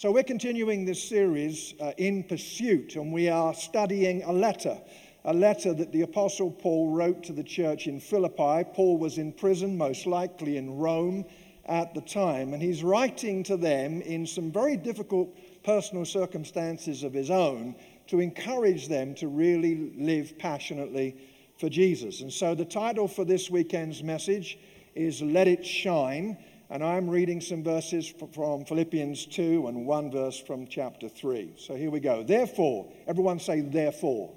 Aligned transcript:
So, 0.00 0.12
we're 0.12 0.22
continuing 0.22 0.84
this 0.84 1.02
series 1.02 1.74
uh, 1.80 1.90
in 1.96 2.22
pursuit, 2.22 2.94
and 2.94 3.12
we 3.12 3.28
are 3.28 3.52
studying 3.52 4.22
a 4.22 4.32
letter, 4.32 4.78
a 5.24 5.34
letter 5.34 5.74
that 5.74 5.90
the 5.90 6.02
Apostle 6.02 6.52
Paul 6.52 6.92
wrote 6.92 7.24
to 7.24 7.32
the 7.32 7.42
church 7.42 7.88
in 7.88 7.98
Philippi. 7.98 8.62
Paul 8.74 8.96
was 8.96 9.18
in 9.18 9.32
prison, 9.32 9.76
most 9.76 10.06
likely 10.06 10.56
in 10.56 10.76
Rome 10.76 11.24
at 11.66 11.94
the 11.94 12.00
time, 12.00 12.54
and 12.54 12.62
he's 12.62 12.84
writing 12.84 13.42
to 13.42 13.56
them 13.56 14.00
in 14.02 14.24
some 14.24 14.52
very 14.52 14.76
difficult 14.76 15.36
personal 15.64 16.04
circumstances 16.04 17.02
of 17.02 17.12
his 17.12 17.28
own 17.28 17.74
to 18.06 18.20
encourage 18.20 18.86
them 18.86 19.16
to 19.16 19.26
really 19.26 19.90
live 19.96 20.38
passionately 20.38 21.16
for 21.58 21.68
Jesus. 21.68 22.20
And 22.20 22.32
so, 22.32 22.54
the 22.54 22.64
title 22.64 23.08
for 23.08 23.24
this 23.24 23.50
weekend's 23.50 24.04
message 24.04 24.60
is 24.94 25.20
Let 25.22 25.48
It 25.48 25.66
Shine. 25.66 26.38
And 26.70 26.84
I'm 26.84 27.08
reading 27.08 27.40
some 27.40 27.64
verses 27.64 28.12
from 28.34 28.66
Philippians 28.66 29.24
2 29.26 29.68
and 29.68 29.86
one 29.86 30.10
verse 30.10 30.38
from 30.38 30.66
chapter 30.66 31.08
3. 31.08 31.54
So 31.56 31.74
here 31.74 31.90
we 31.90 31.98
go. 31.98 32.22
Therefore, 32.22 32.92
everyone 33.06 33.40
say, 33.40 33.62
therefore. 33.62 34.34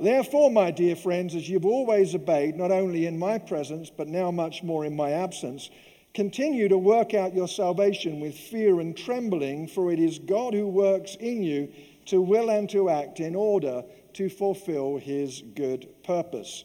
Therefore, 0.00 0.50
my 0.50 0.72
dear 0.72 0.96
friends, 0.96 1.36
as 1.36 1.48
you've 1.48 1.64
always 1.64 2.16
obeyed, 2.16 2.56
not 2.56 2.72
only 2.72 3.06
in 3.06 3.20
my 3.20 3.38
presence, 3.38 3.88
but 3.88 4.08
now 4.08 4.32
much 4.32 4.64
more 4.64 4.84
in 4.84 4.96
my 4.96 5.12
absence, 5.12 5.70
continue 6.12 6.68
to 6.68 6.76
work 6.76 7.14
out 7.14 7.34
your 7.34 7.46
salvation 7.46 8.18
with 8.18 8.34
fear 8.34 8.80
and 8.80 8.96
trembling, 8.96 9.68
for 9.68 9.92
it 9.92 10.00
is 10.00 10.18
God 10.18 10.54
who 10.54 10.66
works 10.66 11.14
in 11.20 11.44
you 11.44 11.72
to 12.06 12.20
will 12.20 12.50
and 12.50 12.68
to 12.70 12.90
act 12.90 13.20
in 13.20 13.36
order 13.36 13.84
to 14.14 14.28
fulfill 14.28 14.96
his 14.96 15.40
good 15.54 15.86
purpose. 16.02 16.64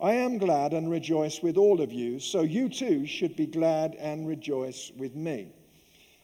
I 0.00 0.12
am 0.12 0.38
glad 0.38 0.74
and 0.74 0.88
rejoice 0.88 1.42
with 1.42 1.56
all 1.56 1.80
of 1.80 1.92
you, 1.92 2.20
so 2.20 2.42
you 2.42 2.68
too 2.68 3.04
should 3.04 3.34
be 3.34 3.46
glad 3.46 3.96
and 3.96 4.28
rejoice 4.28 4.92
with 4.96 5.16
me. 5.16 5.52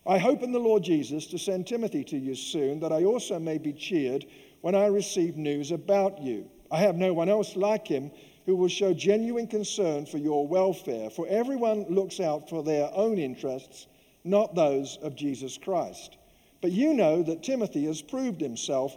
I 0.07 0.19
hope 0.19 0.43
in 0.45 0.53
the 0.53 0.61
Lord 0.61 0.85
Jesus 0.85 1.27
to 1.29 1.39
send 1.39 1.67
Timothy 1.67 2.05
to 2.05 2.17
you 2.17 2.37
soon, 2.37 2.79
that 2.81 2.93
I 2.93 3.05
also 3.05 3.39
may 3.41 3.59
be 3.59 3.73
cheered 3.73 4.27
when 4.61 4.77
I 4.77 4.87
receive 4.87 5.37
news 5.37 5.73
about 5.73 6.21
you. 6.21 6.49
I 6.71 6.79
have 6.79 6.95
no 6.95 7.13
one 7.13 7.29
else 7.29 7.57
like 7.57 7.89
him 7.89 8.13
who 8.47 8.55
will 8.55 8.69
show 8.69 8.95
genuine 8.95 9.49
concern 9.49 10.07
for 10.07 10.19
your 10.19 10.47
welfare, 10.47 11.11
for 11.11 11.27
everyone 11.27 11.87
looks 11.89 12.21
out 12.21 12.49
for 12.49 12.63
their 12.63 12.91
own 12.95 13.19
interests, 13.19 13.89
not 14.23 14.55
those 14.55 14.99
of 15.03 15.17
Jesus 15.17 15.59
Christ. 15.59 16.17
But 16.61 16.73
you 16.73 16.95
know 16.95 17.23
that 17.23 17.43
Timothy 17.43 17.87
has 17.87 18.03
proved 18.03 18.41
himself 18.41 18.97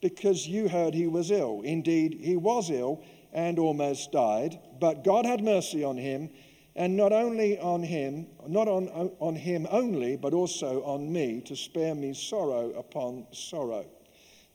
because 0.00 0.46
you 0.46 0.68
heard 0.68 0.94
he 0.94 1.06
was 1.06 1.30
ill. 1.30 1.60
Indeed, 1.62 2.18
he 2.20 2.36
was 2.36 2.70
ill 2.70 3.02
and 3.32 3.58
almost 3.58 4.12
died, 4.12 4.58
but 4.80 5.04
God 5.04 5.24
had 5.26 5.42
mercy 5.42 5.84
on 5.84 5.96
him, 5.96 6.30
and 6.74 6.96
not 6.96 7.12
only 7.12 7.58
on 7.58 7.82
him, 7.82 8.26
not 8.46 8.68
on, 8.68 8.88
on 9.20 9.34
him 9.34 9.66
only, 9.70 10.16
but 10.16 10.34
also 10.34 10.82
on 10.84 11.12
me, 11.12 11.40
to 11.42 11.54
spare 11.54 11.94
me 11.94 12.14
sorrow 12.14 12.70
upon 12.72 13.26
sorrow. 13.32 13.86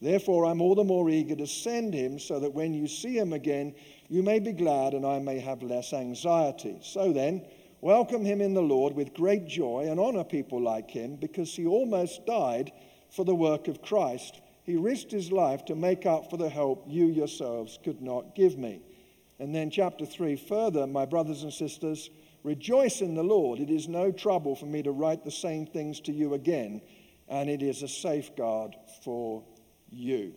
Therefore, 0.02 0.46
I'm 0.46 0.62
all 0.62 0.76
the 0.76 0.84
more 0.84 1.10
eager 1.10 1.36
to 1.36 1.48
send 1.48 1.94
him, 1.94 2.20
so 2.20 2.40
that 2.40 2.54
when 2.54 2.74
you 2.74 2.88
see 2.88 3.18
him 3.18 3.32
again, 3.32 3.76
you 4.10 4.24
may 4.24 4.40
be 4.40 4.52
glad 4.52 4.94
and 4.94 5.06
I 5.06 5.20
may 5.20 5.40
have 5.40 5.64
less 5.64 5.94
anxiety. 5.94 6.80
So 6.82 7.14
then, 7.14 7.46
welcome 7.82 8.26
him 8.26 8.42
in 8.42 8.54
the 8.54 8.62
Lord 8.62 8.94
with 8.94 9.14
great 9.14 9.48
joy 9.48 9.88
and 9.90 10.00
honor 10.00 10.24
people 10.24 10.62
like 10.62 10.92
him, 10.92 11.16
because 11.16 11.56
he 11.56 11.66
almost 11.66 12.26
died 12.26 12.72
for 13.10 13.24
the 13.24 13.36
work 13.36 13.68
of 13.70 13.82
Christ 13.82 14.42
he 14.66 14.76
risked 14.78 15.12
his 15.12 15.32
life 15.32 15.64
to 15.66 15.76
make 15.76 16.06
up 16.06 16.30
for 16.30 16.38
the 16.38 16.50
help 16.50 16.84
you 16.88 17.06
yourselves 17.06 17.78
could 17.84 18.02
not 18.02 18.36
give 18.36 18.58
me. 18.58 18.82
And 19.38 19.54
then, 19.54 19.70
chapter 19.70 20.06
3 20.06 20.36
further, 20.36 20.88
my 20.88 21.06
brothers 21.06 21.44
and 21.44 21.54
sisters, 21.54 22.10
rejoice 22.44 23.02
in 23.02 23.14
the 23.14 23.24
Lord. 23.24 23.60
It 23.60 23.70
is 23.70 23.88
no 23.88 24.12
trouble 24.12 24.56
for 24.56 24.66
me 24.66 24.82
to 24.84 24.92
write 24.92 25.24
the 25.24 25.32
same 25.32 25.68
things 25.68 26.00
to 26.02 26.12
you 26.12 26.34
again, 26.34 26.82
and 27.28 27.50
it 27.50 27.62
is 27.62 27.84
a 27.84 27.88
safeguard 27.88 28.76
for 29.04 29.44
you. 29.92 30.34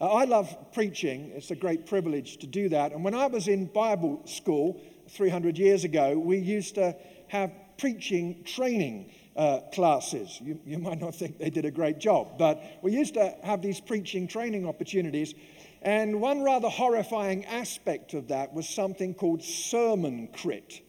Uh, 0.00 0.12
I 0.12 0.24
love 0.24 0.72
preaching. 0.72 1.32
It's 1.34 1.50
a 1.50 1.56
great 1.56 1.86
privilege 1.86 2.36
to 2.38 2.46
do 2.46 2.68
that. 2.68 2.92
And 2.92 3.02
when 3.02 3.14
I 3.14 3.26
was 3.26 3.48
in 3.48 3.66
Bible 3.66 4.22
school 4.26 4.80
300 5.08 5.58
years 5.58 5.84
ago, 5.84 6.18
we 6.18 6.38
used 6.38 6.76
to 6.76 6.96
have 7.28 7.52
preaching 7.78 8.44
training 8.44 9.10
uh, 9.36 9.60
classes. 9.72 10.38
You, 10.40 10.60
you 10.64 10.78
might 10.78 11.00
not 11.00 11.14
think 11.14 11.38
they 11.38 11.50
did 11.50 11.64
a 11.64 11.70
great 11.70 11.98
job, 11.98 12.38
but 12.38 12.62
we 12.82 12.92
used 12.92 13.14
to 13.14 13.34
have 13.42 13.62
these 13.62 13.80
preaching 13.80 14.28
training 14.28 14.66
opportunities. 14.66 15.34
And 15.82 16.20
one 16.20 16.42
rather 16.42 16.68
horrifying 16.68 17.44
aspect 17.44 18.14
of 18.14 18.28
that 18.28 18.54
was 18.54 18.68
something 18.68 19.14
called 19.14 19.42
sermon 19.42 20.28
crit, 20.28 20.80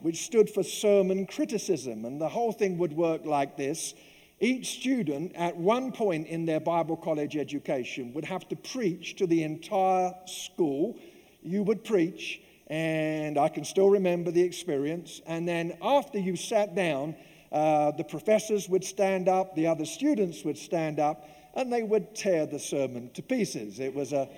which 0.00 0.24
stood 0.24 0.50
for 0.50 0.62
sermon 0.62 1.26
criticism. 1.26 2.04
And 2.04 2.20
the 2.20 2.28
whole 2.28 2.52
thing 2.52 2.78
would 2.78 2.92
work 2.92 3.24
like 3.24 3.56
this 3.56 3.94
each 4.42 4.80
student, 4.80 5.36
at 5.36 5.56
one 5.56 5.92
point 5.92 6.26
in 6.26 6.46
their 6.46 6.58
Bible 6.58 6.96
college 6.96 7.36
education, 7.36 8.12
would 8.12 8.24
have 8.24 8.48
to 8.48 8.56
preach 8.56 9.14
to 9.16 9.26
the 9.28 9.44
entire 9.44 10.12
school. 10.26 10.98
You 11.44 11.62
would 11.62 11.84
preach, 11.84 12.40
and 12.66 13.38
I 13.38 13.48
can 13.48 13.64
still 13.64 13.88
remember 13.88 14.32
the 14.32 14.42
experience. 14.42 15.20
And 15.26 15.46
then 15.46 15.78
after 15.80 16.18
you 16.18 16.34
sat 16.34 16.74
down, 16.74 17.14
uh, 17.52 17.90
the 17.92 18.04
professors 18.04 18.68
would 18.68 18.82
stand 18.82 19.28
up, 19.28 19.54
the 19.54 19.66
other 19.66 19.84
students 19.84 20.42
would 20.44 20.56
stand 20.56 20.98
up, 20.98 21.28
and 21.54 21.72
they 21.72 21.82
would 21.82 22.14
tear 22.14 22.46
the 22.46 22.58
sermon 22.58 23.10
to 23.14 23.22
pieces. 23.22 23.78
It 23.78 23.94
was 23.94 24.12
a 24.12 24.28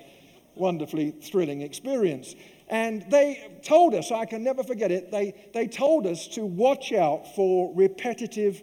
wonderfully 0.55 1.11
thrilling 1.11 1.61
experience. 1.61 2.35
And 2.67 3.05
they 3.09 3.59
told 3.63 3.93
us, 3.93 4.11
I 4.11 4.25
can 4.25 4.43
never 4.43 4.63
forget 4.63 4.91
it, 4.91 5.11
they, 5.11 5.33
they 5.53 5.67
told 5.67 6.07
us 6.07 6.27
to 6.29 6.45
watch 6.45 6.91
out 6.91 7.35
for 7.35 7.73
repetitive 7.73 8.61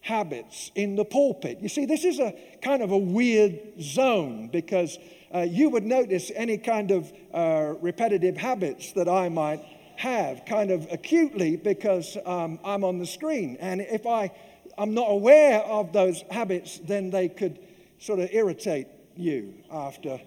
habits 0.00 0.72
in 0.74 0.96
the 0.96 1.04
pulpit. 1.04 1.58
You 1.60 1.68
see, 1.68 1.86
this 1.86 2.04
is 2.04 2.18
a 2.18 2.34
kind 2.60 2.82
of 2.82 2.90
a 2.90 2.98
weird 2.98 3.80
zone 3.80 4.48
because 4.48 4.98
uh, 5.32 5.40
you 5.40 5.70
would 5.70 5.84
notice 5.84 6.32
any 6.34 6.58
kind 6.58 6.90
of 6.90 7.12
uh, 7.32 7.74
repetitive 7.80 8.36
habits 8.36 8.92
that 8.94 9.08
I 9.08 9.28
might 9.28 9.64
have 10.02 10.44
kind 10.46 10.72
of 10.72 10.88
acutely 10.90 11.54
because 11.54 12.18
um, 12.26 12.58
I'm 12.64 12.82
on 12.82 12.98
the 12.98 13.06
screen. 13.06 13.56
And 13.60 13.80
if 13.80 14.04
I, 14.04 14.32
I'm 14.76 14.94
not 14.94 15.06
aware 15.08 15.60
of 15.60 15.92
those 15.92 16.22
habits, 16.28 16.80
then 16.82 17.10
they 17.10 17.28
could 17.28 17.60
sort 18.00 18.18
of 18.18 18.30
irritate 18.32 18.88
you 19.14 19.54
after 19.70 20.20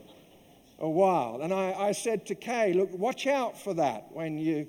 a 0.80 0.90
while. 0.90 1.42
And 1.42 1.54
I, 1.54 1.74
I 1.74 1.92
said 1.92 2.26
to 2.28 2.36
Kay, 2.36 2.72
look, 2.72 2.90
watch 2.94 3.28
out 3.28 3.62
for 3.62 3.74
that 3.74 4.08
when 4.14 4.38
you, 4.38 4.66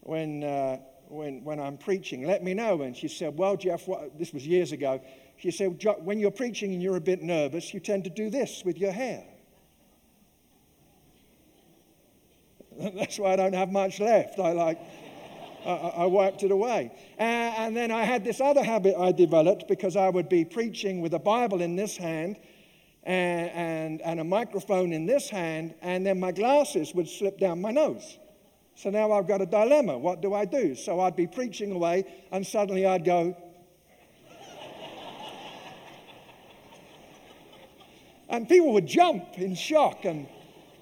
when, 0.00 0.42
uh, 0.42 0.78
when, 1.06 1.44
when 1.44 1.60
I'm 1.60 1.78
preaching. 1.78 2.26
Let 2.26 2.42
me 2.42 2.52
know. 2.52 2.82
And 2.82 2.96
she 2.96 3.06
said, 3.06 3.38
well, 3.38 3.56
Jeff, 3.56 3.86
what, 3.86 4.18
this 4.18 4.32
was 4.32 4.44
years 4.44 4.72
ago. 4.72 5.00
She 5.36 5.52
said, 5.52 5.80
when 6.00 6.18
you're 6.18 6.32
preaching 6.32 6.72
and 6.72 6.82
you're 6.82 6.96
a 6.96 7.00
bit 7.00 7.22
nervous, 7.22 7.72
you 7.72 7.78
tend 7.78 8.02
to 8.04 8.10
do 8.10 8.28
this 8.28 8.64
with 8.64 8.76
your 8.76 8.90
hair. 8.90 9.22
That's 12.94 13.18
why 13.18 13.32
I 13.32 13.36
don't 13.36 13.54
have 13.54 13.72
much 13.72 13.98
left. 13.98 14.38
I 14.38 14.52
like, 14.52 14.78
I, 15.66 15.72
I 15.72 16.06
wiped 16.06 16.44
it 16.44 16.52
away. 16.52 16.92
Uh, 17.18 17.22
and 17.22 17.76
then 17.76 17.90
I 17.90 18.04
had 18.04 18.24
this 18.24 18.40
other 18.40 18.62
habit 18.62 18.94
I 18.96 19.10
developed 19.10 19.66
because 19.66 19.96
I 19.96 20.08
would 20.08 20.28
be 20.28 20.44
preaching 20.44 21.00
with 21.00 21.12
a 21.14 21.18
Bible 21.18 21.60
in 21.60 21.74
this 21.74 21.96
hand 21.96 22.36
and, 23.02 23.50
and, 23.50 24.00
and 24.02 24.20
a 24.20 24.24
microphone 24.24 24.92
in 24.92 25.06
this 25.06 25.28
hand, 25.28 25.74
and 25.82 26.06
then 26.06 26.20
my 26.20 26.30
glasses 26.30 26.94
would 26.94 27.08
slip 27.08 27.38
down 27.38 27.60
my 27.60 27.72
nose. 27.72 28.18
So 28.76 28.90
now 28.90 29.10
I've 29.10 29.26
got 29.26 29.40
a 29.42 29.46
dilemma. 29.46 29.98
What 29.98 30.20
do 30.20 30.34
I 30.34 30.44
do? 30.44 30.76
So 30.76 31.00
I'd 31.00 31.16
be 31.16 31.26
preaching 31.26 31.72
away, 31.72 32.04
and 32.30 32.46
suddenly 32.46 32.86
I'd 32.86 33.04
go, 33.04 33.36
And 38.28 38.48
people 38.48 38.72
would 38.74 38.86
jump 38.86 39.36
in 39.36 39.56
shock. 39.56 40.04
And 40.04 40.28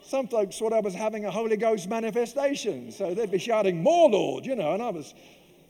some 0.06 0.29
folks 0.29 0.58
thought 0.58 0.73
I 0.73 0.81
was 0.81 0.94
having 0.94 1.25
a 1.25 1.31
Holy 1.31 1.56
Ghost 1.56 1.88
manifestation. 1.88 2.93
So 2.93 3.12
they'd 3.12 3.31
be 3.31 3.38
shouting, 3.38 3.82
More, 3.82 4.08
Lord, 4.08 4.47
you 4.47 4.55
know. 4.55 4.73
And 4.73 4.82
I 4.82 4.91
was 4.91 5.14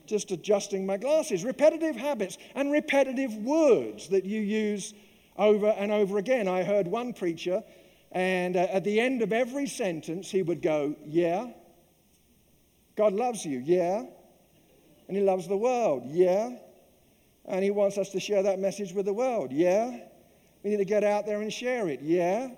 just 0.07 0.31
adjusting 0.31 0.85
my 0.85 0.99
glasses. 0.99 1.43
Repetitive 1.45 1.97
habits 1.97 2.37
and 2.55 2.71
repetitive 2.71 3.35
words 3.37 4.09
that 4.09 4.25
you 4.25 4.41
use 4.41 4.95
over 5.37 5.69
and 5.69 5.91
over 5.91 6.19
again. 6.19 6.49
I 6.49 6.65
heard 6.65 6.87
one 6.87 7.13
preacher, 7.13 7.63
and 8.13 8.57
uh, 8.57 8.61
at 8.71 8.85
the 8.85 9.01
end 9.01 9.23
of 9.23 9.33
every 9.33 9.67
sentence, 9.67 10.31
he 10.31 10.43
would 10.43 10.61
go, 10.63 10.95
Yeah. 11.07 11.53
God 12.97 13.13
loves 13.13 13.45
you, 13.45 13.63
yeah. 13.65 14.05
And 15.09 15.17
he 15.17 15.23
loves 15.23 15.47
the 15.47 15.57
world, 15.57 16.05
yeah. 16.07 16.57
And 17.45 17.63
he 17.63 17.71
wants 17.71 17.99
us 17.99 18.11
to 18.11 18.21
share 18.21 18.43
that 18.43 18.59
message 18.59 18.93
with 18.93 19.07
the 19.07 19.13
world, 19.13 19.53
yeah. 19.53 20.01
We 20.63 20.71
need 20.71 20.79
to 20.79 20.85
get 20.85 21.05
out 21.05 21.27
there 21.27 21.43
and 21.43 21.53
share 21.53 21.89
it, 21.89 22.01
yeah. 22.03 22.51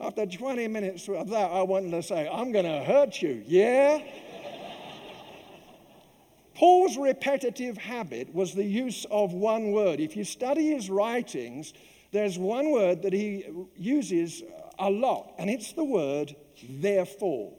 After 0.00 0.26
20 0.26 0.68
minutes 0.68 1.08
of 1.08 1.30
that, 1.30 1.50
I 1.50 1.62
wanted 1.62 1.90
to 1.92 2.02
say, 2.02 2.28
I'm 2.28 2.52
going 2.52 2.64
to 2.64 2.84
hurt 2.84 3.22
you, 3.22 3.42
yeah. 3.46 4.02
Paul's 6.54 6.96
repetitive 6.96 7.76
habit 7.76 8.32
was 8.34 8.54
the 8.54 8.64
use 8.64 9.06
of 9.10 9.32
one 9.32 9.72
word. 9.72 10.00
If 10.00 10.16
you 10.16 10.24
study 10.24 10.68
his 10.70 10.88
writings, 10.88 11.74
there's 12.12 12.38
one 12.38 12.70
word 12.70 13.02
that 13.02 13.12
he 13.12 13.44
uses 13.76 14.42
a 14.78 14.88
lot, 14.88 15.34
and 15.38 15.50
it's 15.50 15.72
the 15.72 15.84
word 15.84 16.34
therefore. 16.68 17.52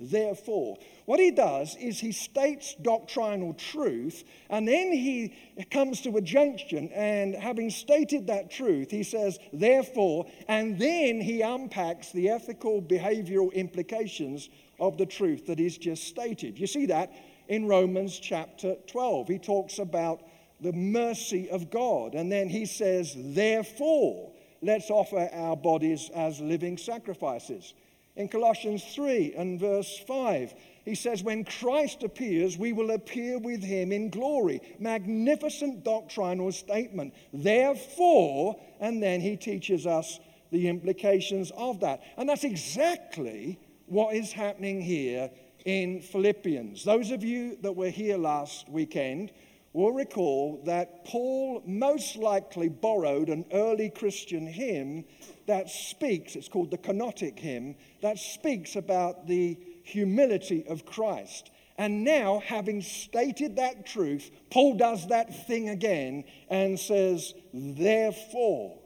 Therefore. 0.00 0.78
What 1.10 1.18
he 1.18 1.32
does 1.32 1.74
is 1.74 1.98
he 1.98 2.12
states 2.12 2.76
doctrinal 2.80 3.54
truth, 3.54 4.22
and 4.48 4.68
then 4.68 4.92
he 4.92 5.34
comes 5.68 6.02
to 6.02 6.16
a 6.16 6.20
junction, 6.20 6.88
and 6.94 7.34
having 7.34 7.68
stated 7.70 8.28
that 8.28 8.48
truth, 8.48 8.92
he 8.92 9.02
says, 9.02 9.40
therefore, 9.52 10.26
and 10.46 10.78
then 10.78 11.20
he 11.20 11.42
unpacks 11.42 12.12
the 12.12 12.28
ethical, 12.28 12.80
behavioral 12.80 13.52
implications 13.54 14.50
of 14.78 14.98
the 14.98 15.06
truth 15.06 15.48
that 15.48 15.58
he's 15.58 15.76
just 15.76 16.04
stated. 16.04 16.60
You 16.60 16.68
see 16.68 16.86
that 16.86 17.10
in 17.48 17.66
Romans 17.66 18.16
chapter 18.16 18.76
12. 18.86 19.26
He 19.26 19.40
talks 19.40 19.80
about 19.80 20.22
the 20.60 20.72
mercy 20.72 21.50
of 21.50 21.72
God. 21.72 22.14
And 22.14 22.30
then 22.30 22.48
he 22.48 22.66
says, 22.66 23.16
therefore, 23.16 24.30
let's 24.62 24.90
offer 24.90 25.28
our 25.32 25.56
bodies 25.56 26.08
as 26.14 26.38
living 26.38 26.78
sacrifices. 26.78 27.74
In 28.14 28.28
Colossians 28.28 28.84
3 28.94 29.34
and 29.36 29.58
verse 29.58 29.98
5, 30.06 30.52
he 30.84 30.94
says, 30.94 31.22
When 31.22 31.44
Christ 31.44 32.02
appears, 32.02 32.56
we 32.56 32.72
will 32.72 32.90
appear 32.90 33.38
with 33.38 33.62
him 33.62 33.92
in 33.92 34.10
glory. 34.10 34.60
Magnificent 34.78 35.84
doctrinal 35.84 36.52
statement. 36.52 37.14
Therefore, 37.32 38.60
and 38.80 39.02
then 39.02 39.20
he 39.20 39.36
teaches 39.36 39.86
us 39.86 40.18
the 40.50 40.68
implications 40.68 41.50
of 41.52 41.80
that. 41.80 42.02
And 42.16 42.28
that's 42.28 42.44
exactly 42.44 43.58
what 43.86 44.14
is 44.14 44.32
happening 44.32 44.80
here 44.80 45.30
in 45.64 46.00
Philippians. 46.00 46.84
Those 46.84 47.10
of 47.10 47.22
you 47.22 47.56
that 47.62 47.72
were 47.72 47.90
here 47.90 48.16
last 48.16 48.68
weekend 48.68 49.32
will 49.72 49.92
recall 49.92 50.60
that 50.64 51.04
Paul 51.04 51.62
most 51.64 52.16
likely 52.16 52.68
borrowed 52.68 53.28
an 53.28 53.44
early 53.52 53.90
Christian 53.90 54.46
hymn 54.46 55.04
that 55.46 55.70
speaks, 55.70 56.34
it's 56.36 56.48
called 56.48 56.70
the 56.70 56.78
kenotic 56.78 57.38
hymn, 57.38 57.76
that 58.02 58.18
speaks 58.18 58.76
about 58.76 59.26
the 59.26 59.58
humility 59.90 60.64
of 60.68 60.86
Christ. 60.86 61.50
And 61.78 62.04
now, 62.04 62.42
having 62.44 62.82
stated 62.82 63.56
that 63.56 63.86
truth, 63.86 64.30
Paul 64.50 64.74
does 64.76 65.08
that 65.08 65.46
thing 65.46 65.70
again 65.70 66.24
and 66.48 66.78
says, 66.78 67.32
therefore. 67.54 68.78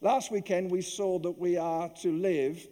Last 0.00 0.32
weekend, 0.32 0.70
we 0.70 0.80
saw 0.80 1.18
that 1.18 1.38
we 1.38 1.58
are 1.58 1.90
to 2.00 2.10
live 2.10 2.66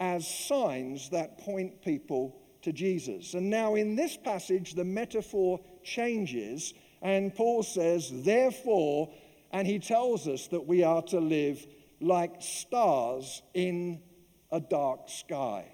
as 0.00 0.26
signs 0.26 1.10
that 1.10 1.38
point 1.38 1.80
people 1.82 2.40
to 2.62 2.72
Jesus. 2.72 3.34
And 3.34 3.50
now, 3.50 3.76
in 3.76 3.94
this 3.94 4.16
passage, 4.16 4.74
the 4.74 4.84
metaphor 4.84 5.60
changes, 5.84 6.74
and 7.00 7.34
Paul 7.34 7.62
says, 7.62 8.10
therefore, 8.12 9.12
and 9.52 9.66
he 9.66 9.78
tells 9.78 10.26
us 10.26 10.48
that 10.48 10.66
we 10.66 10.82
are 10.82 11.02
to 11.02 11.20
live 11.20 11.64
like 12.00 12.32
stars 12.40 13.42
in 13.54 14.00
a 14.50 14.60
dark 14.60 15.08
sky. 15.08 15.71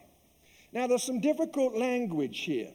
Now, 0.78 0.86
there's 0.86 1.02
some 1.02 1.19
difficult 1.19 1.75
language 1.75 2.42
here. 2.42 2.70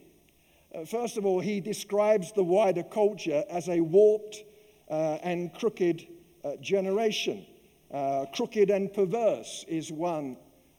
Uh, 0.76 0.84
first 0.84 1.16
of 1.16 1.26
all, 1.26 1.40
he 1.40 1.62
describes 1.62 2.34
the 2.34 2.44
wider 2.44 2.84
culture 2.84 3.46
as 3.50 3.70
a 3.70 3.80
warped 3.80 4.44
uh, 4.92 5.20
and 5.24 5.54
crooked 5.54 6.06
uh, 6.44 6.58
generation. 6.60 7.46
Uh, 7.90 8.26
crooked 8.36 8.70
and 8.72 8.94
perverse 8.94 9.64
is 9.70 9.90
one 9.90 10.36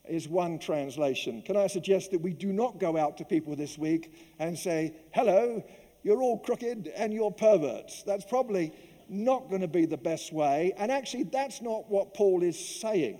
is 0.06 0.28
one 0.28 0.58
translation. 0.58 1.40
Can 1.40 1.56
I 1.56 1.66
suggest 1.66 2.10
that 2.10 2.20
we 2.20 2.34
do 2.34 2.52
not 2.52 2.78
go 2.78 2.98
out 2.98 3.16
to 3.16 3.24
people 3.24 3.56
this 3.56 3.78
week 3.78 4.12
and 4.38 4.58
say, 4.58 4.92
hello, 5.14 5.64
you're 6.02 6.20
all 6.20 6.38
crooked 6.38 6.88
and 6.88 7.10
you're 7.10 7.30
perverts? 7.30 8.02
That's 8.02 8.26
probably 8.26 8.70
not 9.08 9.48
going 9.48 9.62
to 9.62 9.68
be 9.68 9.86
the 9.86 9.96
best 9.96 10.30
way. 10.30 10.74
And 10.76 10.92
actually, 10.92 11.22
that's 11.22 11.62
not 11.62 11.90
what 11.90 12.12
Paul 12.12 12.42
is 12.42 12.58
saying. 12.58 13.18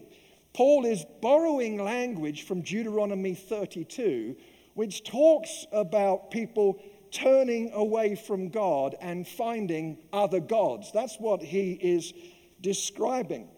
Paul 0.55 0.87
is 0.87 1.05
borrowing 1.21 1.83
language 1.83 2.45
from 2.45 2.63
Deuteronomy 2.63 3.35
32, 3.35 4.37
which 4.75 5.03
talks 5.03 5.67
about 5.73 6.31
people 6.31 6.81
turning 7.11 7.73
away 7.73 8.15
from 8.15 8.49
God 8.51 8.95
and 9.01 9.27
finding 9.27 9.99
other 10.13 10.39
gods. 10.39 10.93
That's 10.93 11.17
what 11.19 11.43
he 11.43 11.73
is 11.73 12.13
describing. 12.61 13.49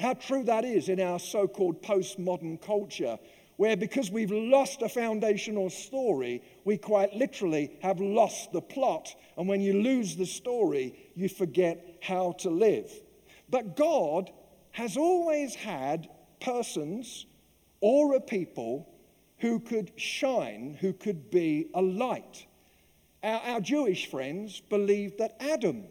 How 0.00 0.14
true 0.14 0.42
that 0.44 0.64
is 0.64 0.88
in 0.88 1.00
our 1.00 1.20
so 1.20 1.46
called 1.46 1.80
postmodern 1.82 2.60
culture, 2.60 3.18
where 3.56 3.76
because 3.76 4.10
we've 4.10 4.32
lost 4.32 4.82
a 4.82 4.88
foundational 4.88 5.70
story, 5.70 6.42
we 6.64 6.76
quite 6.76 7.14
literally 7.14 7.70
have 7.82 8.00
lost 8.00 8.50
the 8.52 8.60
plot. 8.60 9.14
And 9.38 9.48
when 9.48 9.60
you 9.60 9.80
lose 9.80 10.16
the 10.16 10.26
story, 10.26 11.10
you 11.14 11.28
forget 11.28 11.98
how 12.02 12.32
to 12.40 12.50
live. 12.50 12.90
But 13.48 13.76
God 13.76 14.30
has 14.76 14.98
always 14.98 15.54
had 15.54 16.06
persons 16.38 17.24
or 17.80 18.14
a 18.14 18.20
people 18.20 18.86
who 19.38 19.58
could 19.58 19.90
shine, 19.96 20.76
who 20.78 20.92
could 20.92 21.30
be 21.30 21.70
a 21.72 21.80
light. 21.80 22.46
Our, 23.22 23.40
our 23.40 23.60
Jewish 23.62 24.10
friends 24.10 24.60
believed 24.60 25.16
that 25.16 25.34
Adam, 25.40 25.84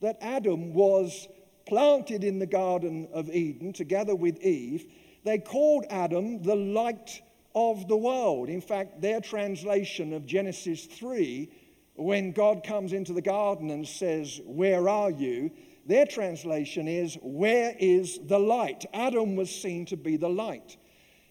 that 0.00 0.16
Adam 0.22 0.72
was 0.72 1.28
planted 1.66 2.24
in 2.24 2.38
the 2.38 2.46
Garden 2.46 3.06
of 3.12 3.28
Eden 3.28 3.74
together 3.74 4.14
with 4.14 4.40
Eve, 4.40 4.86
they 5.24 5.36
called 5.36 5.84
Adam 5.90 6.42
the 6.42 6.56
light 6.56 7.20
of 7.54 7.86
the 7.86 7.98
world. 7.98 8.48
In 8.48 8.62
fact, 8.62 9.02
their 9.02 9.20
translation 9.20 10.14
of 10.14 10.24
Genesis 10.24 10.86
3, 10.86 11.50
when 11.96 12.32
God 12.32 12.64
comes 12.64 12.94
into 12.94 13.12
the 13.12 13.20
garden 13.20 13.68
and 13.68 13.86
says, 13.86 14.40
Where 14.46 14.88
are 14.88 15.10
you? 15.10 15.50
Their 15.86 16.06
translation 16.06 16.88
is, 16.88 17.16
Where 17.22 17.74
is 17.78 18.20
the 18.24 18.38
light? 18.38 18.86
Adam 18.92 19.36
was 19.36 19.50
seen 19.54 19.86
to 19.86 19.96
be 19.96 20.16
the 20.16 20.28
light. 20.30 20.76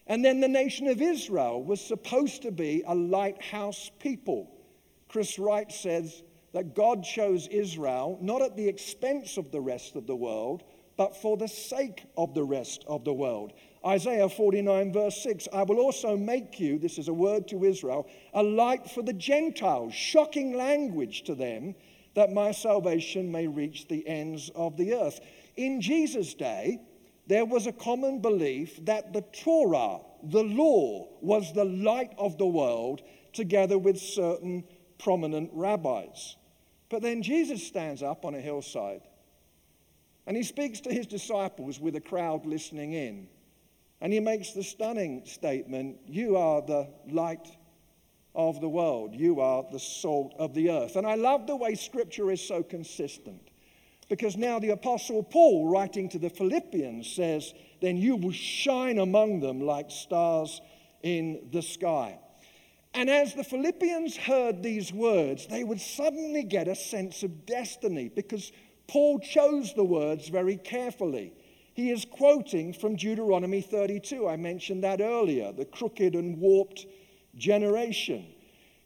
And 0.06 0.24
then 0.24 0.40
the 0.40 0.48
nation 0.48 0.88
of 0.88 1.00
Israel 1.00 1.62
was 1.62 1.80
supposed 1.80 2.42
to 2.42 2.50
be 2.50 2.82
a 2.86 2.94
lighthouse 2.94 3.90
people. 3.98 4.50
Chris 5.08 5.38
Wright 5.38 5.70
says, 5.70 6.22
that 6.52 6.74
God 6.74 7.02
chose 7.02 7.48
Israel 7.48 8.18
not 8.20 8.42
at 8.42 8.56
the 8.56 8.68
expense 8.68 9.36
of 9.36 9.50
the 9.50 9.60
rest 9.60 9.96
of 9.96 10.06
the 10.06 10.16
world, 10.16 10.62
but 10.96 11.16
for 11.16 11.36
the 11.36 11.48
sake 11.48 12.04
of 12.16 12.34
the 12.34 12.44
rest 12.44 12.84
of 12.86 13.04
the 13.04 13.12
world. 13.12 13.52
Isaiah 13.84 14.28
49, 14.28 14.92
verse 14.92 15.22
6 15.22 15.48
I 15.52 15.62
will 15.62 15.78
also 15.78 16.16
make 16.16 16.60
you, 16.60 16.78
this 16.78 16.98
is 16.98 17.08
a 17.08 17.14
word 17.14 17.48
to 17.48 17.64
Israel, 17.64 18.06
a 18.34 18.42
light 18.42 18.90
for 18.90 19.02
the 19.02 19.14
Gentiles, 19.14 19.94
shocking 19.94 20.54
language 20.54 21.22
to 21.24 21.34
them, 21.34 21.74
that 22.14 22.32
my 22.32 22.52
salvation 22.52 23.30
may 23.30 23.46
reach 23.46 23.88
the 23.88 24.06
ends 24.06 24.50
of 24.54 24.76
the 24.76 24.94
earth. 24.94 25.20
In 25.56 25.80
Jesus' 25.80 26.34
day, 26.34 26.80
there 27.26 27.44
was 27.44 27.66
a 27.66 27.72
common 27.72 28.20
belief 28.20 28.84
that 28.84 29.12
the 29.12 29.22
Torah, 29.22 30.00
the 30.22 30.44
law, 30.44 31.08
was 31.20 31.52
the 31.52 31.64
light 31.64 32.12
of 32.18 32.36
the 32.38 32.46
world, 32.46 33.02
together 33.32 33.78
with 33.78 33.98
certain 33.98 34.64
prominent 34.98 35.50
rabbis. 35.52 36.36
But 36.88 37.02
then 37.02 37.22
Jesus 37.22 37.66
stands 37.66 38.02
up 38.02 38.24
on 38.24 38.34
a 38.34 38.40
hillside 38.40 39.02
and 40.26 40.36
he 40.36 40.42
speaks 40.42 40.80
to 40.80 40.92
his 40.92 41.06
disciples 41.06 41.80
with 41.80 41.96
a 41.96 42.00
crowd 42.00 42.46
listening 42.46 42.92
in. 42.92 43.28
And 44.00 44.12
he 44.12 44.20
makes 44.20 44.52
the 44.52 44.62
stunning 44.62 45.22
statement 45.24 45.98
You 46.06 46.36
are 46.36 46.62
the 46.62 46.88
light 47.08 47.48
of 48.34 48.60
the 48.60 48.68
world, 48.68 49.14
you 49.14 49.40
are 49.40 49.64
the 49.70 49.78
salt 49.78 50.34
of 50.38 50.54
the 50.54 50.70
earth. 50.70 50.96
And 50.96 51.06
I 51.06 51.14
love 51.14 51.46
the 51.46 51.56
way 51.56 51.74
scripture 51.74 52.30
is 52.30 52.46
so 52.46 52.62
consistent. 52.62 53.48
Because 54.08 54.36
now 54.36 54.58
the 54.58 54.70
Apostle 54.70 55.22
Paul, 55.22 55.68
writing 55.70 56.08
to 56.10 56.18
the 56.18 56.30
Philippians, 56.30 57.10
says, 57.10 57.54
Then 57.80 57.96
you 57.96 58.16
will 58.16 58.32
shine 58.32 58.98
among 58.98 59.40
them 59.40 59.60
like 59.60 59.90
stars 59.90 60.60
in 61.02 61.48
the 61.50 61.62
sky. 61.62 62.18
And 62.94 63.08
as 63.08 63.34
the 63.34 63.44
Philippians 63.44 64.16
heard 64.16 64.62
these 64.62 64.92
words, 64.92 65.46
they 65.46 65.64
would 65.64 65.80
suddenly 65.80 66.42
get 66.42 66.68
a 66.68 66.74
sense 66.74 67.22
of 67.22 67.46
destiny 67.46 68.10
because 68.14 68.52
Paul 68.86 69.18
chose 69.20 69.72
the 69.72 69.84
words 69.84 70.28
very 70.28 70.56
carefully. 70.56 71.32
He 71.74 71.90
is 71.90 72.04
quoting 72.04 72.74
from 72.74 72.96
Deuteronomy 72.96 73.62
32. 73.62 74.28
I 74.28 74.36
mentioned 74.36 74.84
that 74.84 75.00
earlier, 75.00 75.52
the 75.52 75.64
crooked 75.64 76.14
and 76.14 76.38
warped 76.38 76.84
generation. 77.36 78.26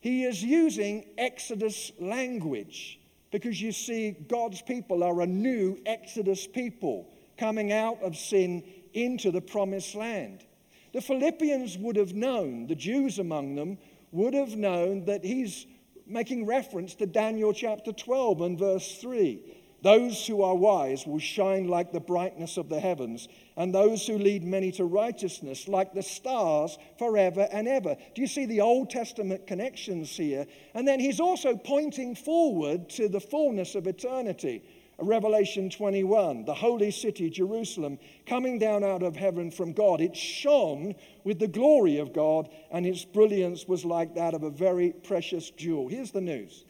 He 0.00 0.25
is 0.25 0.43
using 0.43 1.07
Exodus 1.19 1.93
language 1.99 3.00
because 3.31 3.61
you 3.61 3.73
see, 3.73 4.12
God's 4.29 4.62
people 4.62 5.03
are 5.03 5.21
a 5.21 5.26
new 5.26 5.79
Exodus 5.85 6.47
people 6.47 7.12
coming 7.37 7.73
out 7.73 8.00
of 8.03 8.17
sin 8.17 8.62
into 8.95 9.31
the 9.31 9.41
promised 9.41 9.95
land. 9.95 10.45
The 10.93 11.00
Philippians 11.00 11.76
would 11.79 11.97
have 11.97 12.15
known, 12.15 12.67
the 12.67 12.75
Jews 12.75 13.19
among 13.19 13.55
them 13.55 13.79
would 14.12 14.33
have 14.33 14.57
known 14.57 15.05
that 15.05 15.25
he's 15.25 15.67
making 16.07 16.47
reference 16.47 16.95
to 16.95 17.07
Daniel 17.07 17.53
chapter 17.53 17.93
12 17.93 18.41
and 18.41 18.59
verse 18.59 18.99
3. 19.00 19.41
Those 19.83 20.26
who 20.26 20.42
are 20.42 20.54
wise 20.54 21.06
will 21.06 21.18
shine 21.18 21.68
like 21.68 21.92
the 21.92 22.00
brightness 22.00 22.56
of 22.56 22.68
the 22.68 22.80
heavens, 22.80 23.28
and 23.56 23.75
those 23.75 24.06
who 24.06 24.18
lead 24.18 24.42
many 24.42 24.73
to 24.73 24.85
righteousness 24.85 25.68
like 25.68 25.92
the 25.92 26.02
stars 26.02 26.78
forever 26.99 27.47
and 27.52 27.68
ever. 27.68 27.97
Do 28.14 28.23
you 28.23 28.26
see 28.26 28.47
the 28.47 28.62
Old 28.62 28.90
Testament 28.90 29.47
connections 29.47 30.16
here? 30.16 30.47
And 30.75 30.88
then 30.88 30.99
he's 30.99 31.21
also 31.21 31.56
pointing 31.56 32.14
forward 32.14 32.88
to 32.90 33.09
the 33.09 33.21
fullness 33.21 33.75
of 33.75 33.87
eternity. 33.87 34.62
Revelation 34.99 35.68
21, 35.68 36.47
the 36.47 36.54
holy 36.54 36.90
city, 36.90 37.28
Jerusalem, 37.28 37.99
coming 38.25 38.59
down 38.59 38.83
out 38.83 39.02
of 39.02 39.14
heaven 39.14 39.50
from 39.50 39.75
God. 39.75 40.00
It 40.00 40.16
shone 40.16 40.95
with 41.23 41.38
the 41.38 41.49
glory 41.49 41.99
of 41.99 42.14
God, 42.14 42.49
and 42.71 42.87
its 42.87 43.04
brilliance 43.04 43.68
was 43.68 43.85
like 43.85 44.14
that 44.14 44.33
of 44.33 44.42
a 44.42 44.49
very 44.49 44.92
precious 44.92 45.50
jewel. 45.50 45.88
Here's 45.88 46.12
the 46.12 46.23
news 46.23 46.64